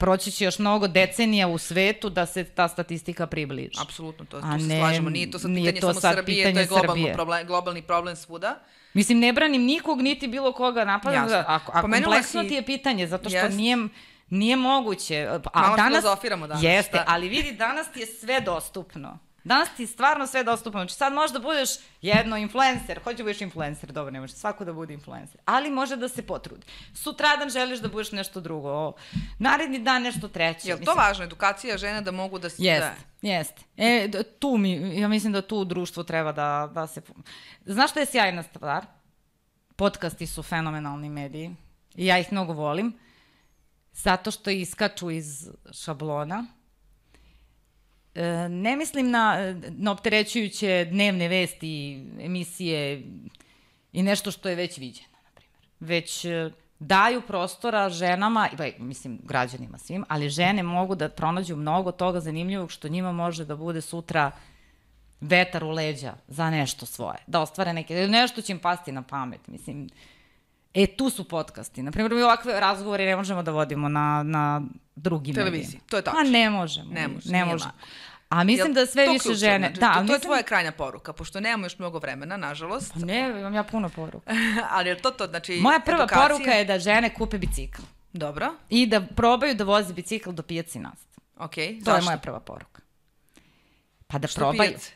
Proći 0.00 0.30
će 0.30 0.44
još 0.44 0.58
mnogo 0.58 0.88
decenija 0.88 1.48
u 1.48 1.58
svetu 1.58 2.10
da 2.10 2.26
se 2.26 2.44
ta 2.44 2.68
statistika 2.68 3.26
približi. 3.26 3.78
Apsolutno, 3.80 4.24
to, 4.24 4.36
A 4.36 4.40
to 4.42 4.58
se 4.58 4.66
ne, 4.66 4.78
slažemo. 4.78 5.10
Nije 5.10 5.30
to 5.30 5.38
sad 5.38 5.50
nije 5.50 5.64
pitanje 5.64 5.80
to 5.80 5.86
samo 5.88 6.00
sad 6.00 6.14
Srbije, 6.14 6.44
to 6.44 6.48
pitanje 6.48 6.60
je 6.60 6.66
globalno 6.66 7.14
problem, 7.14 7.46
globalni 7.46 7.82
problem 7.82 8.16
svuda. 8.16 8.58
Mislim, 8.94 9.18
ne 9.18 9.32
branim 9.32 9.62
nikog, 9.62 10.00
niti 10.00 10.28
bilo 10.28 10.52
koga 10.52 10.84
napadam. 10.84 11.24
Jasno. 11.24 11.44
A 11.46 11.80
Pomenula 11.82 12.04
kompleksno 12.06 12.42
si- 12.42 12.48
ti 12.48 12.54
je 12.54 12.66
pitanje, 12.66 13.06
zato 13.06 13.28
što 13.28 13.38
Jest. 13.38 13.56
nije, 13.56 13.76
nije 14.30 14.56
moguće. 14.56 15.28
A 15.44 15.60
Malo 15.60 15.76
danas, 15.76 16.00
filozofiramo 16.00 16.46
danas, 16.46 16.62
Jeste, 16.64 16.96
da. 16.96 17.04
ali 17.06 17.28
vidi, 17.28 17.52
danas 17.52 17.92
ti 17.92 18.00
je 18.00 18.06
sve 18.06 18.40
dostupno. 18.40 19.18
Danas 19.44 19.68
ti 19.76 19.86
stvarno 19.86 20.26
sve 20.26 20.44
dostupno. 20.44 20.80
Znači 20.80 20.94
sad 20.94 21.12
možda 21.12 21.38
budeš 21.38 21.70
jedno 22.02 22.36
influencer, 22.36 23.00
hoće 23.04 23.16
da 23.16 23.22
budeš 23.22 23.40
influencer, 23.40 23.92
dobro, 23.92 24.10
ne 24.10 24.20
može 24.20 24.32
svako 24.32 24.64
da 24.64 24.72
bude 24.72 24.94
influencer, 24.94 25.40
ali 25.44 25.70
može 25.70 25.96
da 25.96 26.08
se 26.08 26.26
potrudi. 26.26 26.66
Sutradan 26.94 27.50
želiš 27.50 27.78
da 27.78 27.88
budeš 27.88 28.12
nešto 28.12 28.40
drugo, 28.40 28.68
o, 28.68 28.92
naredni 29.38 29.78
dan 29.78 30.02
nešto 30.02 30.28
treće. 30.28 30.68
Je 30.68 30.74
li 30.74 30.84
to 30.84 30.94
važno? 30.94 31.24
Edukacija 31.24 31.78
žena 31.78 32.00
da 32.00 32.10
mogu 32.10 32.38
da 32.38 32.50
se... 32.50 32.56
Jeste, 32.62 32.94
Da. 33.22 33.28
jeste. 33.28 33.62
E, 33.76 34.08
tu 34.38 34.56
mi, 34.56 35.00
ja 35.00 35.08
mislim 35.08 35.32
da 35.32 35.42
tu 35.42 35.64
društvo 35.64 36.02
treba 36.02 36.32
da, 36.32 36.70
da 36.74 36.86
se... 36.86 37.02
Znaš 37.64 37.90
što 37.90 38.00
je 38.00 38.06
sjajna 38.06 38.42
stvar? 38.42 38.86
Podcasti 39.76 40.26
su 40.26 40.42
fenomenalni 40.42 41.08
mediji 41.08 41.56
i 41.94 42.06
ja 42.06 42.18
ih 42.18 42.32
mnogo 42.32 42.52
volim, 42.52 42.98
zato 43.92 44.30
što 44.30 44.50
iskaču 44.50 45.10
iz 45.10 45.48
šablona. 45.72 46.46
E, 48.14 48.48
ne 48.48 48.76
mislim 48.76 49.10
na, 49.10 49.54
na 49.68 49.92
opterećujuće 49.92 50.86
dnevne 50.90 51.28
vesti, 51.28 52.04
emisije 52.20 53.02
i 53.92 54.02
nešto 54.02 54.30
što 54.30 54.48
je 54.48 54.54
već 54.54 54.78
viđeno, 54.78 55.08
na 55.24 55.30
primjer. 55.34 55.66
Već 55.80 56.24
e, 56.24 56.50
daju 56.78 57.22
prostora 57.22 57.88
ženama, 57.88 58.48
mislim 58.78 59.18
građanima 59.22 59.78
svim, 59.78 60.04
ali 60.08 60.28
žene 60.28 60.62
mogu 60.62 60.94
da 60.94 61.08
pronađu 61.08 61.56
mnogo 61.56 61.92
toga 61.92 62.20
zanimljivog 62.20 62.70
što 62.70 62.88
njima 62.88 63.12
može 63.12 63.44
da 63.44 63.56
bude 63.56 63.80
sutra 63.80 64.30
vetar 65.20 65.64
u 65.64 65.70
leđa 65.70 66.14
za 66.28 66.50
nešto 66.50 66.86
svoje, 66.86 67.18
da 67.26 67.40
ostvare 67.40 67.72
neke, 67.72 67.94
nešto 67.94 68.42
će 68.42 68.52
im 68.52 68.58
pasti 68.58 68.92
na 68.92 69.02
pamet, 69.02 69.48
mislim, 69.48 69.88
E, 70.74 70.86
tu 70.88 71.10
su 71.10 71.24
podcasti. 71.24 71.82
Naprimjer, 71.82 72.12
mi 72.12 72.22
ovakve 72.22 72.60
razgovore 72.60 73.06
ne 73.06 73.16
možemo 73.16 73.42
da 73.42 73.50
vodimo 73.50 73.88
na, 73.88 74.22
na 74.22 74.62
drugim 74.96 75.34
Televiziji, 75.34 75.64
medijima. 75.66 75.84
to 75.86 75.96
je 75.96 76.02
tačno. 76.02 76.20
A 76.20 76.24
ne 76.24 76.50
možemo. 76.50 76.92
Ne 76.92 77.08
može, 77.08 77.30
Ne 77.30 77.32
nije 77.34 77.44
može. 77.44 77.64
lako. 77.64 77.76
A 78.28 78.44
mislim 78.44 78.66
Jel 78.66 78.74
da 78.74 78.86
sve 78.86 79.02
više 79.02 79.12
ključno? 79.14 79.34
žene... 79.34 79.66
Znači, 79.68 79.80
da, 79.80 79.86
to, 79.86 79.94
to 79.94 79.98
je 79.98 80.02
mislim- 80.02 80.20
tvoja 80.20 80.42
krajnja 80.42 80.72
poruka, 80.72 81.12
pošto 81.12 81.40
nemamo 81.40 81.64
još 81.64 81.78
mnogo 81.78 81.98
vremena, 81.98 82.36
nažalost. 82.38 82.92
Pa 82.92 82.98
ne, 83.00 83.18
imam 83.30 83.54
ja 83.54 83.62
puno 83.62 83.88
poruka. 83.88 84.30
ali 84.70 84.88
je 84.88 84.98
to 84.98 85.10
to, 85.10 85.26
znači... 85.26 85.54
Moja 85.54 85.80
prva 85.80 85.98
edukacija- 85.98 86.28
poruka 86.28 86.50
je 86.50 86.64
da 86.64 86.78
žene 86.78 87.14
kupe 87.14 87.38
bicikl 87.38 87.82
Dobro, 88.12 88.54
i 88.68 88.86
da 88.86 89.00
probaju 89.00 89.54
da 89.54 89.64
voze 89.64 89.92
bicikl 89.94 90.30
do 90.30 90.42
pijaci 90.42 90.78
nast. 90.78 91.20
okej. 91.36 91.78
To 91.78 91.84
Zašto? 91.84 91.96
je 91.96 92.04
moja 92.04 92.18
prva 92.18 92.40
poruka. 92.40 92.82
Pa 94.06 94.18
da 94.18 94.26
Što 94.28 94.38
probaju. 94.38 94.70
pijac? 94.70 94.92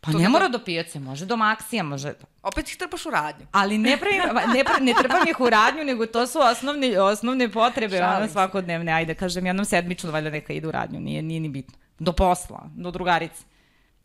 Pa 0.00 0.12
ne 0.12 0.28
mora 0.28 0.48
do 0.48 0.58
pijace, 0.64 1.00
može 1.00 1.26
do 1.26 1.36
maksija, 1.36 1.82
može... 1.82 2.14
Opet 2.42 2.68
ih 2.68 2.76
trpaš 2.76 3.06
u 3.06 3.10
radnju. 3.10 3.46
Ali 3.52 3.78
ne, 3.78 3.96
pravim, 3.96 4.20
ne, 4.54 4.64
pra- 4.64 4.80
ne 4.80 4.94
trpam 5.02 5.28
ih 5.28 5.40
u 5.40 5.50
radnju, 5.50 5.84
nego 5.84 6.06
to 6.06 6.26
su 6.26 6.38
osnovne, 6.38 7.00
osnovne 7.00 7.48
potrebe, 7.48 7.98
Šalim 7.98 8.22
ono 8.22 8.32
svakodnevne, 8.32 8.92
ajde 8.92 9.14
kažem, 9.14 9.46
jednom 9.46 9.64
sedmično 9.64 10.10
valjda 10.10 10.30
neka 10.30 10.52
ide 10.52 10.68
u 10.68 10.70
radnju, 10.70 11.00
nije, 11.00 11.22
nije 11.22 11.40
ni 11.40 11.48
bitno. 11.48 11.78
Do 11.98 12.12
posla, 12.12 12.68
do 12.74 12.90
drugarice. 12.90 13.44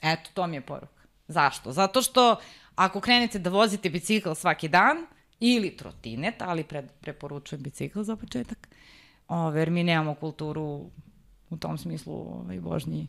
Eto, 0.01 0.29
to 0.33 0.47
mi 0.47 0.55
je 0.55 0.61
poruka. 0.61 1.03
Zašto? 1.27 1.71
Zato 1.71 2.01
što 2.01 2.35
ako 2.75 2.99
krenete 2.99 3.39
da 3.39 3.49
vozite 3.49 3.89
bicikl 3.89 4.33
svaki 4.33 4.67
dan, 4.67 4.97
ili 5.39 5.77
trotinet, 5.77 6.41
ali 6.41 6.63
pre, 6.63 6.87
preporučujem 7.01 7.63
bicikl 7.63 8.01
za 8.01 8.15
početak, 8.15 8.67
ove, 9.27 9.59
jer 9.61 9.69
mi 9.69 9.83
nemamo 9.83 10.13
kulturu 10.13 10.89
u 11.49 11.57
tom 11.57 11.77
smislu 11.77 12.13
ovaj, 12.13 12.59
vožnji 12.59 13.07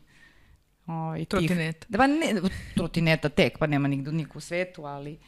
ovaj, 0.87 1.25
Trotineta. 1.25 1.87
Da, 1.89 1.99
pa 1.99 2.07
ne, 2.07 2.35
trotineta 2.75 3.29
tek, 3.29 3.59
pa 3.59 3.67
nema 3.67 3.89
nigde 3.89 4.13
niko 4.13 4.39
u 4.39 4.41
svetu, 4.41 4.85
ali 4.85 5.19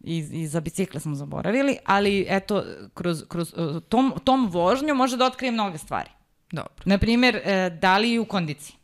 i, 0.00 0.16
i 0.32 0.46
za 0.46 0.60
bicikle 0.60 1.00
smo 1.00 1.14
zaboravili, 1.14 1.76
ali 1.84 2.26
eto, 2.28 2.64
kroz, 2.94 3.24
kroz 3.28 3.54
tom, 3.88 4.12
tom 4.24 4.48
vožnju 4.50 4.94
može 4.94 5.16
da 5.16 5.26
otkrije 5.26 5.52
mnoge 5.52 5.78
stvari. 5.78 6.10
Dobro. 6.52 6.72
Naprimjer, 6.84 7.36
e, 7.36 7.70
da 7.70 7.98
li 7.98 8.18
u 8.18 8.24
kondiciji? 8.24 8.76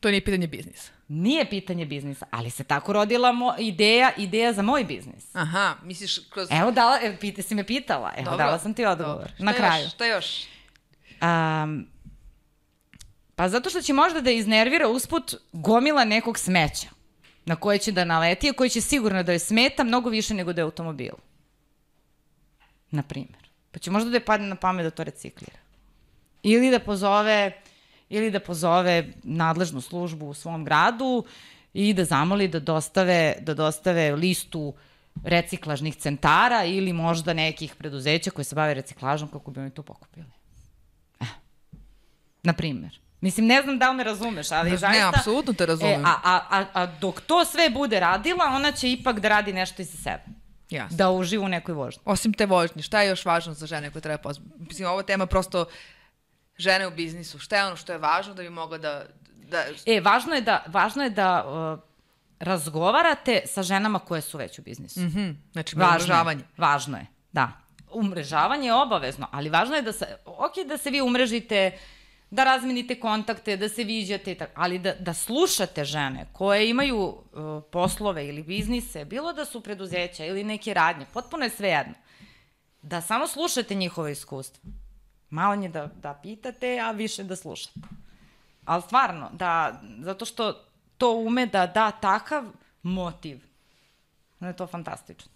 To 0.00 0.10
nije 0.10 0.24
pitanje 0.24 0.46
biznisa. 0.46 0.92
Nije 1.08 1.50
pitanje 1.50 1.86
biznisa, 1.86 2.26
ali 2.30 2.50
se 2.50 2.64
tako 2.64 2.92
rodila 2.92 3.32
mo, 3.32 3.54
ideja, 3.58 4.10
ideja 4.16 4.52
za 4.52 4.62
moj 4.62 4.84
biznis. 4.84 5.34
Aha, 5.34 5.74
misliš 5.82 6.18
kroz... 6.30 6.48
Evo, 6.50 6.70
dala, 6.70 6.98
e, 7.02 7.16
pita, 7.20 7.42
si 7.42 7.54
me 7.54 7.64
pitala, 7.64 8.12
evo, 8.16 8.24
Dobro, 8.24 8.38
dala 8.38 8.58
sam 8.58 8.74
ti 8.74 8.84
odgovor. 8.86 9.14
dobro. 9.14 9.28
Šta 9.34 9.44
Na 9.44 9.50
još? 9.50 9.58
kraju. 9.58 9.88
Šta 9.88 10.06
još? 10.06 10.44
Um, 11.22 11.86
pa 13.42 13.48
zato 13.48 13.70
što 13.70 13.82
će 13.82 13.92
možda 13.92 14.20
da 14.20 14.30
iznervira 14.30 14.88
usput 14.88 15.34
gomila 15.52 16.04
nekog 16.04 16.38
smeća 16.38 16.88
na 17.44 17.56
koje 17.56 17.78
će 17.78 17.92
da 17.92 18.04
naleti, 18.04 18.50
a 18.50 18.52
koji 18.52 18.70
će 18.70 18.80
sigurno 18.80 19.22
da 19.22 19.32
joj 19.32 19.38
smeta 19.38 19.84
mnogo 19.84 20.10
više 20.10 20.34
nego 20.34 20.52
da 20.52 20.60
je 20.60 20.64
automobil. 20.64 21.14
Na 22.90 23.02
primjer. 23.02 23.48
Pa 23.72 23.78
će 23.78 23.90
možda 23.90 24.10
da 24.10 24.16
je 24.16 24.24
padne 24.24 24.46
na 24.46 24.56
pamet 24.56 24.84
da 24.84 24.90
to 24.90 25.04
reciklira. 25.04 25.58
Ili 26.42 26.70
da 26.70 26.78
pozove 26.78 27.52
ili 28.08 28.30
da 28.30 28.40
pozove 28.40 29.12
nadležnu 29.22 29.80
službu 29.80 30.28
u 30.28 30.34
svom 30.34 30.64
gradu 30.64 31.24
i 31.74 31.94
da 31.94 32.04
zamoli 32.04 32.48
da 32.48 32.60
dostave, 32.60 33.36
da 33.40 33.54
dostave 33.54 34.12
listu 34.12 34.74
reciklažnih 35.24 35.96
centara 35.96 36.64
ili 36.64 36.92
možda 36.92 37.34
nekih 37.34 37.74
preduzeća 37.74 38.30
koje 38.30 38.44
se 38.44 38.54
bave 38.54 38.74
reciklažom 38.74 39.28
kako 39.28 39.50
bi 39.50 39.60
oni 39.60 39.70
to 39.70 39.82
pokupili. 39.82 40.26
Na 42.42 42.52
primjer. 42.52 43.02
Mislim, 43.22 43.46
ne 43.46 43.62
znam 43.62 43.78
da 43.78 43.90
li 43.90 43.96
me 43.96 44.04
razumeš, 44.04 44.50
ali 44.50 44.70
Ne, 44.70 44.76
zaista... 44.76 45.08
apsolutno 45.08 45.52
te 45.52 45.66
razumem. 45.66 46.00
E, 46.00 46.04
a, 46.04 46.14
a, 46.24 46.40
a, 46.50 46.64
a 46.74 46.86
dok 46.86 47.20
to 47.20 47.44
sve 47.44 47.70
bude 47.70 48.00
radila, 48.00 48.44
ona 48.54 48.72
će 48.72 48.92
ipak 48.92 49.20
da 49.20 49.28
radi 49.28 49.52
nešto 49.52 49.82
i 49.82 49.84
za 49.84 49.96
sebe. 49.96 50.22
Jasno. 50.70 50.96
Da 50.96 51.10
uživa 51.10 51.44
u 51.44 51.48
nekoj 51.48 51.74
vožnji. 51.74 52.02
Osim 52.04 52.32
te 52.32 52.46
vožnje, 52.46 52.82
šta 52.82 53.02
je 53.02 53.08
još 53.08 53.24
važno 53.24 53.54
za 53.54 53.66
žene 53.66 53.90
koje 53.90 54.02
treba 54.02 54.18
pozvati? 54.18 54.50
Mislim, 54.58 54.88
ovo 54.88 55.02
tema 55.02 55.26
prosto 55.26 55.64
žene 56.58 56.86
u 56.86 56.90
biznisu. 56.90 57.38
Šta 57.38 57.56
je 57.56 57.64
ono 57.66 57.76
što 57.76 57.92
je 57.92 57.98
važno 57.98 58.34
da 58.34 58.42
bi 58.42 58.50
mogla 58.50 58.78
da... 58.78 59.04
da 59.48 59.64
E, 59.86 60.00
važno 60.00 60.34
je 60.34 60.40
da, 60.40 60.64
važno 60.66 61.02
je 61.04 61.10
da 61.10 61.44
uh, 61.44 61.80
razgovarate 62.38 63.42
sa 63.46 63.62
ženama 63.62 63.98
koje 63.98 64.20
su 64.20 64.38
već 64.38 64.58
u 64.58 64.62
biznisu. 64.62 65.00
Mm 65.00 65.04
Mhm, 65.06 65.30
znači, 65.52 65.76
Važno 65.76 65.94
umrežavanje. 65.94 66.40
Je, 66.40 66.46
važno 66.58 66.98
je, 66.98 67.06
da. 67.32 67.52
Umrežavanje 67.90 68.66
je 68.66 68.74
obavezno, 68.74 69.28
ali 69.30 69.50
važno 69.50 69.76
je 69.76 69.82
da 69.82 69.92
se, 69.92 70.16
ok 70.24 70.66
da 70.68 70.78
se 70.78 70.90
vi 70.90 71.00
umrežite, 71.00 71.78
da 72.32 72.44
razmenite 72.44 73.00
kontakte, 73.00 73.56
da 73.56 73.68
se 73.68 73.84
viđate, 73.84 74.34
tako, 74.34 74.52
ali 74.54 74.78
da, 74.78 74.94
da 74.94 75.14
slušate 75.14 75.84
žene 75.84 76.26
koje 76.32 76.70
imaju 76.70 76.98
uh, 76.98 77.16
poslove 77.72 78.28
ili 78.28 78.42
biznise, 78.42 79.04
bilo 79.04 79.32
da 79.32 79.44
su 79.44 79.60
preduzeća 79.60 80.24
ili 80.24 80.44
neke 80.44 80.74
radnje, 80.74 81.06
potpuno 81.12 81.44
je 81.44 81.50
svejedno. 81.50 81.94
Da 82.82 83.00
samo 83.00 83.26
slušate 83.26 83.74
njihove 83.74 84.12
iskustva. 84.12 84.70
Malo 85.30 85.62
je 85.62 85.68
da, 85.68 85.86
da 85.86 86.14
pitate, 86.22 86.80
a 86.80 86.90
više 86.90 87.24
da 87.24 87.36
slušate. 87.36 87.80
ali 88.64 88.82
stvarno, 88.82 89.30
da, 89.32 89.80
zato 90.00 90.24
što 90.24 90.64
to 90.98 91.12
ume 91.12 91.46
da 91.46 91.66
da 91.66 91.90
takav 91.90 92.44
motiv. 92.82 93.40
Da 94.40 94.46
je 94.46 94.56
to 94.56 94.66
fantastično. 94.66 95.30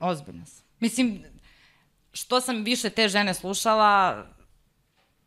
Ozbiljno 0.00 0.46
sam. 0.46 0.64
Mislim, 0.80 1.24
što 2.12 2.40
sam 2.40 2.64
više 2.64 2.90
te 2.90 3.08
žene 3.08 3.34
slušala, 3.34 4.24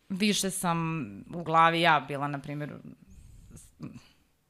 više 0.09 0.51
sam 0.51 1.07
u 1.33 1.43
glavi 1.43 1.81
ja 1.81 2.05
bila, 2.07 2.27
na 2.27 2.39
primjer, 2.39 2.73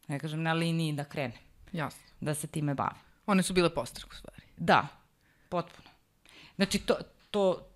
ne 0.08 0.20
kažem, 0.20 0.42
na 0.42 0.54
liniji 0.54 0.94
da 0.94 1.04
krene. 1.04 1.38
Jasno. 1.72 2.02
Da 2.20 2.34
se 2.34 2.48
time 2.48 2.74
bave. 2.74 3.00
One 3.26 3.44
su 3.44 3.54
bile 3.54 3.70
postrek 3.70 4.12
u 4.12 4.16
stvari. 4.16 4.42
Da, 4.58 4.88
potpuno. 5.50 5.90
Znači, 6.56 6.80
to, 6.80 6.98
to, 7.32 7.68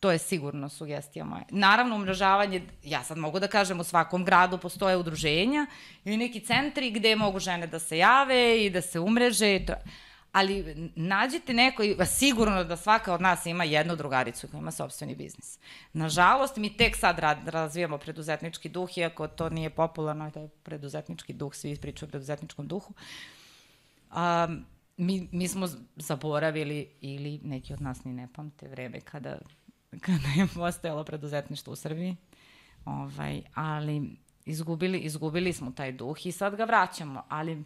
to 0.00 0.10
je 0.10 0.18
sigurno 0.18 0.68
sugestija 0.68 1.24
moja. 1.24 1.42
Naravno, 1.50 1.96
umrežavanje, 1.96 2.62
ja 2.84 3.04
sad 3.04 3.18
mogu 3.18 3.40
da 3.40 3.48
kažem, 3.48 3.80
u 3.80 3.84
svakom 3.84 4.24
gradu 4.24 4.58
postoje 4.58 4.96
udruženja 4.96 5.66
ili 6.04 6.16
neki 6.16 6.40
centri 6.40 6.90
gde 6.90 7.16
mogu 7.16 7.38
žene 7.38 7.66
da 7.66 7.78
se 7.78 7.98
jave 7.98 8.64
i 8.64 8.70
da 8.70 8.80
se 8.80 9.00
umreže. 9.00 9.56
I 9.56 9.66
to. 9.66 9.74
Ali 10.32 10.90
nađite 10.96 11.52
neko, 11.52 11.82
sigurno 12.06 12.64
da 12.64 12.76
svaka 12.76 13.14
od 13.14 13.20
nas 13.20 13.46
ima 13.46 13.64
jednu 13.64 13.96
drugaricu 13.96 14.48
koja 14.48 14.58
ima 14.58 14.70
sobstveni 14.70 15.14
biznis. 15.14 15.58
Nažalost, 15.92 16.56
mi 16.56 16.76
tek 16.76 16.96
sad 16.96 17.18
razvijamo 17.46 17.98
preduzetnički 17.98 18.68
duh, 18.68 18.98
iako 18.98 19.28
to 19.28 19.48
nije 19.48 19.70
popularno, 19.70 20.30
to 20.30 20.40
je 20.40 20.48
preduzetnički 20.48 21.32
duh, 21.32 21.54
svi 21.54 21.76
pričaju 21.76 22.08
o 22.08 22.10
preduzetničkom 22.10 22.66
duhu. 22.66 22.94
Um, 24.10 24.64
mi, 24.96 25.28
mi 25.32 25.48
smo 25.48 25.68
zaboravili 25.96 26.88
ili 27.00 27.40
neki 27.44 27.72
od 27.72 27.82
nas 27.82 28.04
ni 28.04 28.12
ne 28.12 28.28
pamte 28.34 28.68
vreme 28.68 29.00
kada, 29.00 29.38
kada 30.00 30.28
je 30.36 30.46
postojalo 30.54 31.04
preduzetništvo 31.04 31.72
u 31.72 31.76
Srbiji. 31.76 32.16
Ovaj, 32.84 33.42
ali 33.54 34.16
izgubili, 34.46 34.98
izgubili 34.98 35.52
smo 35.52 35.70
taj 35.70 35.92
duh 35.92 36.26
i 36.26 36.32
sad 36.32 36.56
ga 36.56 36.64
vraćamo, 36.64 37.22
ali 37.28 37.64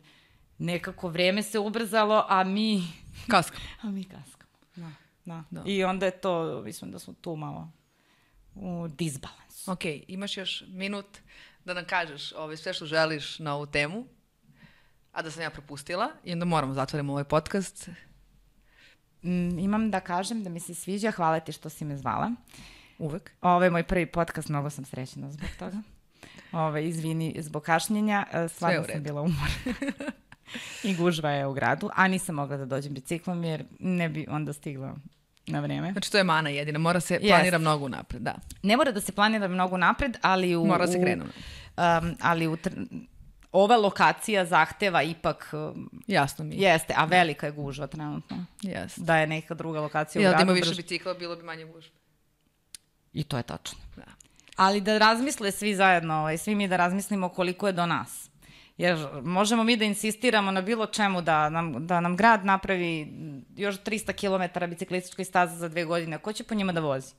nekako 0.58 1.08
vreme 1.08 1.42
se 1.42 1.58
ubrzalo, 1.58 2.24
a 2.28 2.44
mi... 2.44 2.82
Kaskamo. 3.30 3.64
a 3.82 3.90
mi 3.90 4.04
kaskamo. 4.04 4.52
Da, 4.76 4.92
da. 5.24 5.44
da. 5.50 5.62
I 5.66 5.84
onda 5.84 6.06
je 6.06 6.20
to, 6.20 6.62
mislim 6.62 6.90
da 6.90 6.98
smo 6.98 7.14
tu 7.20 7.36
malo 7.36 7.70
u 8.54 8.88
disbalansu. 8.88 9.70
Ok, 9.70 9.84
imaš 10.08 10.36
još 10.36 10.64
minut 10.68 11.06
da 11.64 11.74
nam 11.74 11.84
kažeš 11.84 12.32
ovaj, 12.32 12.56
sve 12.56 12.74
što 12.74 12.86
želiš 12.86 13.38
na 13.38 13.54
ovu 13.54 13.66
temu 13.66 14.06
a 15.14 15.22
da 15.22 15.30
sam 15.30 15.42
ja 15.42 15.50
propustila 15.50 16.10
i 16.24 16.32
onda 16.32 16.44
moramo 16.44 16.72
da 16.72 16.80
zatvorimo 16.80 17.12
ovaj 17.12 17.24
podcast. 17.24 17.88
Mm, 19.22 19.58
imam 19.58 19.90
da 19.90 20.00
kažem 20.00 20.44
da 20.44 20.50
mi 20.50 20.60
se 20.60 20.74
sviđa, 20.74 21.10
hvala 21.10 21.40
ti 21.40 21.52
što 21.52 21.68
si 21.68 21.84
me 21.84 21.96
zvala. 21.96 22.32
Uvek. 22.98 23.30
Ovo 23.40 23.64
je 23.64 23.70
moj 23.70 23.82
prvi 23.82 24.06
podcast, 24.06 24.48
mnogo 24.48 24.70
sam 24.70 24.84
srećena 24.84 25.30
zbog 25.30 25.48
toga. 25.58 25.76
Ove, 26.52 26.88
izvini 26.88 27.36
zbog 27.38 27.62
kašnjenja, 27.62 28.26
e, 28.32 28.48
stvarno 28.48 28.84
sam 28.92 29.02
bila 29.02 29.20
umor. 29.20 29.48
I 30.82 30.94
gužva 30.94 31.30
je 31.30 31.46
u 31.46 31.52
gradu, 31.52 31.90
a 31.94 32.08
nisam 32.08 32.34
mogla 32.34 32.56
da 32.56 32.64
dođem 32.64 32.94
biciklom 32.94 33.44
jer 33.44 33.64
ne 33.78 34.08
bi 34.08 34.26
onda 34.28 34.52
stigla 34.52 34.94
na 35.46 35.60
vreme. 35.60 35.92
Znači 35.92 36.12
to 36.12 36.18
je 36.18 36.24
mana 36.24 36.50
jedina, 36.50 36.78
mora 36.78 37.00
se 37.00 37.20
planira 37.20 37.58
yes. 37.58 37.60
mnogo 37.60 37.88
napred, 37.88 38.22
da. 38.22 38.34
Ne 38.62 38.76
mora 38.76 38.92
da 38.92 39.00
se 39.00 39.12
planira 39.12 39.48
mnogo 39.48 39.76
napred, 39.76 40.16
ali 40.22 40.56
u... 40.56 40.66
Mora 40.66 40.86
se 40.86 41.00
krenu. 41.00 41.24
Um, 41.24 42.16
ali 42.20 42.46
u, 42.46 42.56
ova 43.52 43.76
lokacija 43.76 44.44
zahteva 44.44 45.02
ipak... 45.02 45.52
Jasno 46.06 46.44
mi. 46.44 46.56
Jeste, 46.56 46.94
a 46.96 47.04
velika 47.04 47.46
je 47.46 47.52
gužva 47.52 47.86
trenutno. 47.86 48.44
Jeste. 48.62 49.00
Da 49.00 49.16
je 49.16 49.26
neka 49.26 49.54
druga 49.54 49.80
lokacija 49.80 50.22
ja, 50.22 50.28
u 50.28 50.32
gradu. 50.32 50.44
Da 50.44 50.52
ima 50.52 50.60
više 50.60 50.74
bicikla, 50.74 51.14
bilo 51.14 51.36
bi 51.36 51.42
manje 51.42 51.64
gužve. 51.64 51.92
I 53.12 53.24
to 53.24 53.36
je 53.36 53.42
tačno. 53.42 53.78
Da. 53.96 54.02
Ali 54.56 54.80
da 54.80 54.98
razmisle 54.98 55.52
svi 55.52 55.74
zajedno, 55.74 56.14
ovaj, 56.14 56.38
svi 56.38 56.54
mi 56.54 56.68
da 56.68 56.76
razmislimo 56.76 57.28
koliko 57.28 57.66
je 57.66 57.72
do 57.72 57.86
nas. 57.86 58.30
Jer 58.76 59.08
možemo 59.22 59.64
mi 59.64 59.76
da 59.76 59.84
insistiramo 59.84 60.50
na 60.50 60.62
bilo 60.62 60.86
čemu 60.86 61.22
da 61.22 61.50
nam, 61.50 61.86
da 61.86 62.00
nam 62.00 62.16
grad 62.16 62.44
napravi 62.44 63.12
još 63.56 63.76
300 63.76 64.12
km 64.12 64.70
biciklističkoj 64.70 65.24
staze 65.24 65.56
za 65.56 65.68
dve 65.68 65.84
godine. 65.84 66.18
Ko 66.18 66.32
će 66.32 66.44
po 66.44 66.54
njima 66.54 66.72
da 66.72 66.80
vozi? 66.80 67.14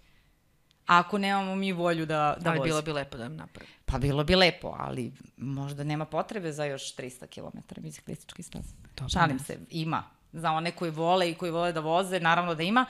ako 0.85 1.17
nemamo 1.17 1.55
mi 1.55 1.71
volju 1.71 2.05
da, 2.05 2.37
da 2.39 2.49
ali 2.49 2.59
bilo 2.63 2.81
bi 2.81 2.91
lepo 2.91 3.17
da 3.17 3.23
nam 3.23 3.35
napravi. 3.35 3.69
Pa 3.85 3.97
bilo 3.97 4.23
bi 4.23 4.35
lepo, 4.35 4.75
ali 4.79 5.13
možda 5.37 5.83
nema 5.83 6.05
potrebe 6.05 6.51
za 6.51 6.65
još 6.65 6.95
300 6.95 7.27
km 7.27 7.81
biciklistički 7.81 8.43
staz. 8.43 8.65
Šalim 9.13 9.39
se, 9.39 9.57
ima. 9.69 10.03
Za 10.33 10.51
one 10.51 10.71
koji 10.71 10.91
vole 10.91 11.29
i 11.29 11.35
koji 11.35 11.51
vole 11.51 11.71
da 11.71 11.79
voze, 11.79 12.19
naravno 12.19 12.55
da 12.55 12.63
ima, 12.63 12.85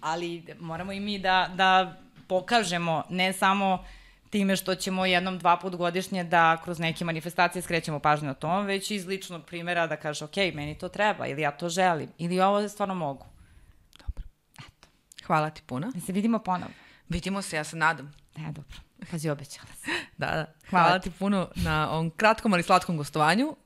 ali 0.00 0.44
moramo 0.60 0.92
i 0.92 1.00
mi 1.00 1.18
da, 1.18 1.50
da 1.54 1.96
pokažemo 2.28 3.02
ne 3.10 3.32
samo 3.32 3.84
time 4.30 4.56
što 4.56 4.74
ćemo 4.74 5.06
jednom, 5.06 5.38
dva 5.38 5.56
put 5.56 5.76
godišnje 5.76 6.24
da 6.24 6.60
kroz 6.64 6.78
neke 6.78 7.04
manifestacije 7.04 7.62
skrećemo 7.62 7.98
pažnju 7.98 8.26
na 8.26 8.34
tom, 8.34 8.66
već 8.66 8.90
iz 8.90 9.06
ličnog 9.06 9.44
primjera 9.44 9.86
da 9.86 9.96
kaže, 9.96 10.24
ok, 10.24 10.36
meni 10.36 10.78
to 10.78 10.88
treba, 10.88 11.26
ili 11.26 11.42
ja 11.42 11.50
to 11.50 11.68
želim, 11.68 12.08
ili 12.18 12.40
ovo 12.40 12.68
stvarno 12.68 12.94
mogu. 12.94 13.26
Dobro. 13.98 14.24
Eto. 14.58 14.88
Hvala 15.26 15.50
ti 15.50 15.62
puno. 15.66 15.90
Da 15.94 16.00
se 16.00 16.12
vidimo 16.12 16.38
ponovo. 16.38 16.72
Vidimo 17.08 17.42
se, 17.42 17.56
ja 17.56 17.64
se 17.64 17.76
nadam. 17.76 18.12
Ne, 18.36 18.52
dobro. 18.52 18.76
Pazi, 19.10 19.28
obećala 19.28 19.68
sam. 19.80 19.92
da, 20.16 20.26
da. 20.26 20.46
Hvala, 20.70 20.86
Hvala 20.86 20.98
ti 20.98 21.10
puno 21.10 21.48
na 21.54 21.90
ovom 21.90 22.10
kratkom, 22.10 22.52
ali 22.52 22.62
slatkom 22.62 22.96
gostovanju. 22.96 23.56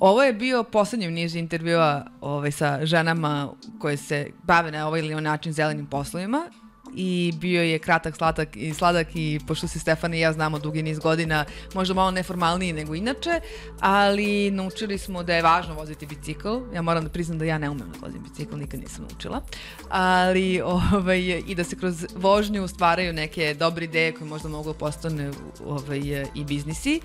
Ovo 0.00 0.22
je 0.22 0.32
bio 0.32 0.64
poslednji 0.64 1.10
niz 1.10 1.34
intervjua 1.34 2.04
ovaj, 2.20 2.52
sa 2.52 2.86
ženama 2.86 3.48
koje 3.80 3.96
se 3.96 4.26
bave 4.42 4.70
na 4.70 4.86
ovaj 4.86 5.00
ili 5.00 5.20
način 5.20 5.52
zelenim 5.52 5.86
poslovima 5.86 6.50
i 6.94 7.32
bio 7.36 7.62
je 7.62 7.78
kratak, 7.78 8.16
slatak 8.16 8.56
i 8.56 8.74
sladak 8.74 9.06
i 9.14 9.40
pošto 9.46 9.68
se 9.68 9.78
Stefan 9.78 10.14
i 10.14 10.20
ja 10.20 10.32
znamo 10.32 10.58
dugi 10.58 10.82
niz 10.82 10.98
godina, 10.98 11.44
možda 11.74 11.94
malo 11.94 12.10
neformalniji 12.10 12.72
nego 12.72 12.94
inače, 12.94 13.40
ali 13.80 14.50
naučili 14.50 14.98
smo 14.98 15.22
da 15.22 15.34
je 15.34 15.42
važno 15.42 15.74
voziti 15.74 16.06
bicikl. 16.06 16.48
Ja 16.74 16.82
moram 16.82 17.04
da 17.04 17.10
priznam 17.10 17.38
da 17.38 17.44
ja 17.44 17.58
ne 17.58 17.70
umem 17.70 17.88
da 17.92 18.06
vozim 18.06 18.22
bicikl, 18.22 18.56
nikad 18.56 18.80
nisam 18.80 19.06
naučila. 19.10 19.42
Ali 19.88 20.60
ovaj, 20.60 21.42
i 21.46 21.54
da 21.54 21.64
se 21.64 21.76
kroz 21.76 22.06
vožnju 22.14 22.68
stvaraju 22.68 23.12
neke 23.12 23.54
dobre 23.54 23.84
ideje 23.84 24.12
koje 24.12 24.28
možda 24.28 24.48
mogu 24.48 24.72
da 24.72 24.78
postane 24.78 25.30
ovaj, 25.64 26.26
i 26.34 26.44
biznisi. 26.44 27.00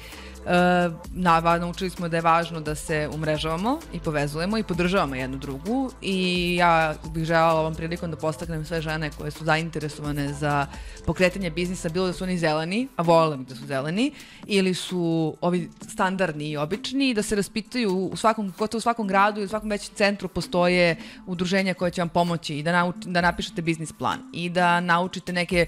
E, 0.47 0.89
na, 1.12 1.41
naučili 1.41 1.89
smo 1.89 2.07
da 2.10 2.17
je 2.17 2.21
važno 2.21 2.60
da 2.60 2.75
se 2.75 3.10
umrežavamo 3.13 3.79
i 3.93 3.99
povezujemo 3.99 4.57
i 4.57 4.63
podržavamo 4.63 5.15
jednu 5.15 5.38
drugu 5.38 5.91
i 6.01 6.55
ja 6.55 6.95
bih 7.13 7.25
želala 7.25 7.60
ovom 7.60 7.75
prilikom 7.75 8.12
da 8.12 8.17
postaknem 8.17 8.65
sve 8.65 8.81
žene 8.81 9.12
koje 9.17 9.31
su 9.31 9.45
zainteresovane 9.45 10.33
za 10.33 10.67
pokretanje 11.05 11.49
biznisa, 11.49 11.89
bilo 11.89 12.07
da 12.07 12.13
su 12.13 12.23
oni 12.23 12.38
zeleni, 12.38 12.88
a 12.95 13.01
volim 13.01 13.43
da 13.43 13.55
su 13.55 13.65
zeleni, 13.65 14.12
ili 14.45 14.73
su 14.73 15.36
ovi 15.41 15.69
standardni 15.89 16.49
i 16.49 16.57
obični, 16.57 17.13
da 17.13 17.23
se 17.23 17.36
raspitaju 17.36 18.10
u 18.12 18.15
svakom, 18.15 18.53
gotovo 18.57 18.77
u 18.77 18.81
svakom 18.81 19.07
gradu 19.07 19.41
i 19.41 19.43
u 19.43 19.47
svakom 19.47 19.69
većem 19.69 19.95
centru 19.95 20.27
postoje 20.27 20.95
udruženja 21.25 21.73
koje 21.73 21.91
će 21.91 22.01
vam 22.01 22.10
pomoći 22.10 22.57
i 22.57 22.63
da, 22.63 22.71
nauč, 22.71 22.95
da 23.05 23.21
napišete 23.21 23.62
biznis 23.62 23.93
plan 23.93 24.19
i 24.33 24.49
da 24.49 24.79
naučite 24.79 25.33
neke 25.33 25.65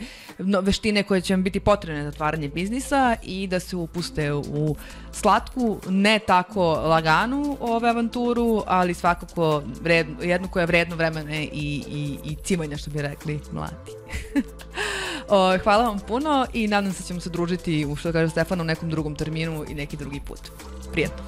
veštine 0.63 1.03
koje 1.03 1.21
će 1.21 1.33
vam 1.33 1.43
biti 1.43 1.59
potrebne 1.59 2.03
za 2.03 2.09
otvaranje 2.09 2.49
biznisa 2.49 3.15
i 3.23 3.47
da 3.47 3.59
se 3.59 3.75
upuste 3.75 4.33
u 4.33 4.68
slatku, 5.11 5.79
ne 5.89 6.19
tako 6.19 6.73
laganu 6.73 7.57
ove 7.59 7.89
avanturu, 7.89 8.63
ali 8.67 8.93
svakako 8.93 9.63
vredno, 9.81 10.23
jednu 10.23 10.47
koja 10.47 10.61
je 10.61 10.67
vredno 10.67 10.95
vremena 10.95 11.35
i, 11.35 11.47
i, 11.87 12.17
i 12.23 12.35
cimanja, 12.43 12.77
što 12.77 12.91
bi 12.91 13.01
rekli 13.01 13.39
mladi. 13.51 13.91
o, 15.29 15.57
hvala 15.63 15.83
vam 15.83 15.99
puno 15.99 16.45
i 16.53 16.67
nadam 16.67 16.93
se 16.93 17.03
da 17.03 17.07
ćemo 17.07 17.19
se 17.19 17.29
družiti, 17.29 17.85
u 17.85 17.95
što 17.95 18.11
kaže 18.11 18.29
Stefan, 18.31 18.61
u 18.61 18.63
nekom 18.63 18.89
drugom 18.89 19.15
terminu 19.15 19.65
i 19.69 19.73
neki 19.73 19.97
drugi 19.97 20.21
put. 20.27 20.41
Prijetno. 20.91 21.23